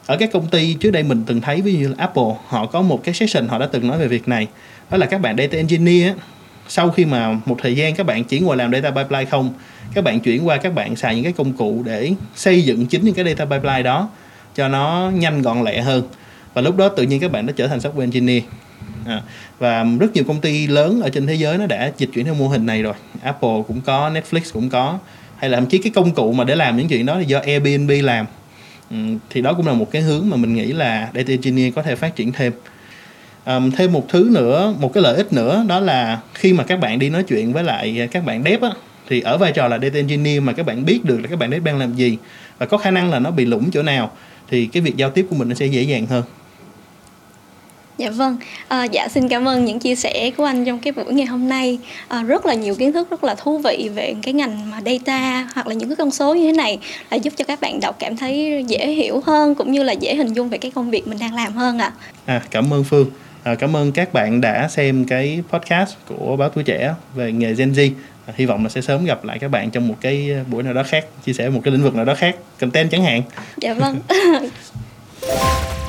Ở 0.06 0.18
các 0.18 0.30
công 0.34 0.48
ty 0.48 0.74
trước 0.74 0.92
đây 0.92 1.04
mình 1.04 1.24
từng 1.26 1.42
thấy 1.42 1.62
ví 1.62 1.74
dụ 1.74 1.80
như 1.80 1.88
là 1.88 1.96
Apple 1.98 2.36
họ 2.48 2.66
có 2.66 2.82
một 2.82 3.04
cái 3.04 3.14
session 3.14 3.48
họ 3.48 3.60
đã 3.60 3.68
từng 3.72 3.88
nói 3.88 3.98
về 3.98 4.08
việc 4.08 4.28
này. 4.28 4.48
Đó 4.90 4.98
là 4.98 5.06
các 5.06 5.22
bạn 5.22 5.38
data 5.38 5.58
engineer 5.58 6.14
sau 6.68 6.92
khi 6.92 7.06
mà 7.06 7.40
một 7.46 7.58
thời 7.62 7.76
gian 7.76 7.96
các 7.96 8.06
bạn 8.06 8.24
chỉ 8.24 8.40
ngồi 8.40 8.58
làm 8.58 8.72
data 8.72 8.92
pipeline 8.92 9.26
không 9.26 9.54
các 9.94 10.04
bạn 10.04 10.20
chuyển 10.20 10.48
qua 10.48 10.58
các 10.58 10.76
bạn 10.76 10.96
xài 10.96 11.16
những 11.16 11.24
cái 11.24 11.34
công 11.34 11.54
cụ 11.54 11.84
để 11.86 12.12
xây 12.36 12.64
dựng 12.64 12.86
chính 12.86 13.06
những 13.06 13.14
cái 13.14 13.26
data 13.26 13.46
pipeline 13.46 13.84
đó 13.84 14.10
cho 14.56 14.68
nó 14.68 15.12
nhanh 15.14 15.42
gọn 15.42 15.64
lẹ 15.64 15.82
hơn. 15.82 16.04
Và 16.54 16.62
lúc 16.62 16.78
đó 16.78 16.90
tự 16.90 17.04
nhiên 17.04 17.20
các 17.20 17.32
bạn 17.32 17.46
đã 17.46 17.54
trở 17.58 17.68
thành 17.68 17.80
software 17.80 18.02
engineer. 18.02 18.44
À, 19.06 19.22
và 19.60 19.86
rất 20.00 20.14
nhiều 20.14 20.24
công 20.28 20.42
ty 20.42 20.68
lớn 20.68 21.02
ở 21.02 21.10
trên 21.10 21.28
thế 21.28 21.34
giới 21.34 21.58
nó 21.58 21.66
đã 21.66 21.92
dịch 21.98 22.10
chuyển 22.14 22.26
theo 22.26 22.34
mô 22.34 22.48
hình 22.48 22.66
này 22.66 22.84
rồi. 22.84 22.94
Apple 23.24 23.64
cũng 23.68 23.82
có 23.82 24.10
Netflix 24.10 24.42
cũng 24.54 24.70
có 24.70 25.00
hay 25.38 25.50
là 25.50 25.58
thậm 25.58 25.68
chí 25.68 25.78
cái 25.78 25.92
công 25.96 26.14
cụ 26.14 26.34
mà 26.34 26.44
để 26.44 26.56
làm 26.56 26.78
những 26.78 26.88
chuyện 26.88 27.06
đó 27.06 27.16
là 27.16 27.22
do 27.22 27.40
Airbnb 27.40 27.92
làm. 28.04 28.26
Ừ, 28.92 28.98
thì 29.30 29.42
đó 29.42 29.54
cũng 29.54 29.68
là 29.68 29.74
một 29.74 29.92
cái 29.92 30.02
hướng 30.02 30.30
mà 30.30 30.38
mình 30.38 30.56
nghĩ 30.56 30.66
là 30.66 31.10
data 31.14 31.30
engineer 31.30 31.74
có 31.74 31.82
thể 31.82 31.96
phát 31.96 32.16
triển 32.16 32.32
thêm. 32.32 32.54
Um, 33.46 33.72
thêm 33.72 33.94
một 33.94 34.06
thứ 34.10 34.30
nữa 34.32 34.74
một 34.80 34.94
cái 34.94 35.04
lợi 35.04 35.16
ích 35.16 35.34
nữa 35.34 35.66
đó 35.68 35.80
là 35.80 36.20
khi 36.34 36.54
mà 36.54 36.64
các 36.64 36.80
bạn 36.80 37.00
đi 37.00 37.10
nói 37.10 37.24
chuyện 37.24 37.54
với 37.54 37.64
lại 37.64 38.08
các 38.12 38.26
bạn 38.26 38.44
dev 38.44 38.64
á 38.64 38.72
thì 39.10 39.22
ở 39.22 39.38
vai 39.38 39.52
trò 39.52 39.68
là 39.68 39.80
data 39.80 39.96
engineer 39.96 40.44
mà 40.44 40.54
các 40.54 40.66
bạn 40.66 40.86
biết 40.86 41.06
được 41.06 41.20
là 41.22 41.28
các 41.28 41.40
bạn 41.40 41.52
dev 41.52 41.64
đang 41.64 41.78
làm 41.78 41.96
gì 41.96 42.18
và 42.58 42.66
có 42.66 42.78
khả 42.78 42.92
năng 42.92 43.10
là 43.10 43.20
nó 43.20 43.32
bị 43.32 43.46
lủng 43.46 43.72
chỗ 43.72 43.84
nào 43.84 44.12
thì 44.50 44.66
cái 44.66 44.82
việc 44.82 44.98
giao 44.98 45.10
tiếp 45.10 45.26
của 45.30 45.36
mình 45.36 45.50
nó 45.50 45.56
sẽ 45.56 45.66
dễ 45.66 45.82
dàng 45.82 46.06
hơn. 46.06 46.24
Dạ 47.98 48.10
vâng, 48.10 48.38
à, 48.68 48.84
dạ 48.84 49.08
xin 49.08 49.28
cảm 49.28 49.48
ơn 49.48 49.66
những 49.66 49.80
chia 49.80 49.96
sẻ 49.96 50.32
của 50.38 50.44
anh 50.44 50.66
trong 50.66 50.80
cái 50.80 50.94
buổi 50.94 51.14
ngày 51.14 51.26
hôm 51.26 51.50
nay. 51.50 51.80
À, 52.08 52.24
Rất 52.24 52.46
là 52.46 52.54
nhiều 52.54 52.76
kiến 52.76 52.94
thức 52.94 53.10
rất 53.10 53.24
là 53.24 53.36
thú 53.36 53.58
vị 53.58 53.90
về 53.96 54.16
cái 54.24 54.34
ngành 54.34 54.72
mà 54.72 54.82
data 54.86 55.48
hoặc 55.56 55.68
là 55.68 55.74
những 55.74 55.90
cái 55.90 55.96
con 55.96 56.12
số 56.12 56.36
như 56.36 56.46
thế 56.46 56.52
này 56.52 56.80
là 57.10 57.18
giúp 57.18 57.34
cho 57.38 57.46
các 57.46 57.62
bạn 57.62 57.80
đọc 57.80 57.96
cảm 58.00 58.18
thấy 58.18 58.66
dễ 58.68 58.88
hiểu 58.88 59.22
hơn 59.26 59.56
cũng 59.56 59.72
như 59.72 59.84
là 59.84 59.94
dễ 59.94 60.16
hình 60.16 60.34
dung 60.34 60.50
về 60.50 60.58
cái 60.58 60.72
công 60.72 60.92
việc 60.92 61.08
mình 61.08 61.20
đang 61.20 61.36
làm 61.36 61.54
hơn 61.54 61.80
ạ. 61.80 61.92
À. 62.26 62.36
à 62.36 62.42
Cảm 62.52 62.74
ơn 62.74 62.84
Phương, 62.84 63.12
à, 63.44 63.56
cảm 63.56 63.76
ơn 63.76 63.92
các 63.92 64.14
bạn 64.14 64.42
đã 64.42 64.68
xem 64.68 65.06
cái 65.06 65.44
podcast 65.50 65.96
của 66.08 66.36
Báo 66.36 66.50
Tuổi 66.50 66.64
Trẻ 66.64 66.94
về 67.16 67.32
nghề 67.32 67.54
Gen 67.54 67.72
Z. 67.72 67.92
À, 68.26 68.34
Hy 68.38 68.46
vọng 68.46 68.64
là 68.64 68.70
sẽ 68.70 68.82
sớm 68.82 69.06
gặp 69.06 69.26
lại 69.26 69.40
các 69.40 69.52
bạn 69.52 69.72
trong 69.72 69.88
một 69.88 69.96
cái 70.02 70.32
buổi 70.52 70.64
nào 70.64 70.74
đó 70.74 70.84
khác, 70.84 71.06
chia 71.26 71.34
sẻ 71.34 71.50
một 71.50 71.62
cái 71.64 71.74
lĩnh 71.74 71.84
vực 71.84 71.96
nào 71.96 72.06
đó 72.06 72.16
khác, 72.16 72.36
content 72.60 72.92
chẳng 72.92 73.04
hạn. 73.04 73.22
Dạ 73.58 73.74
vâng 73.74 74.00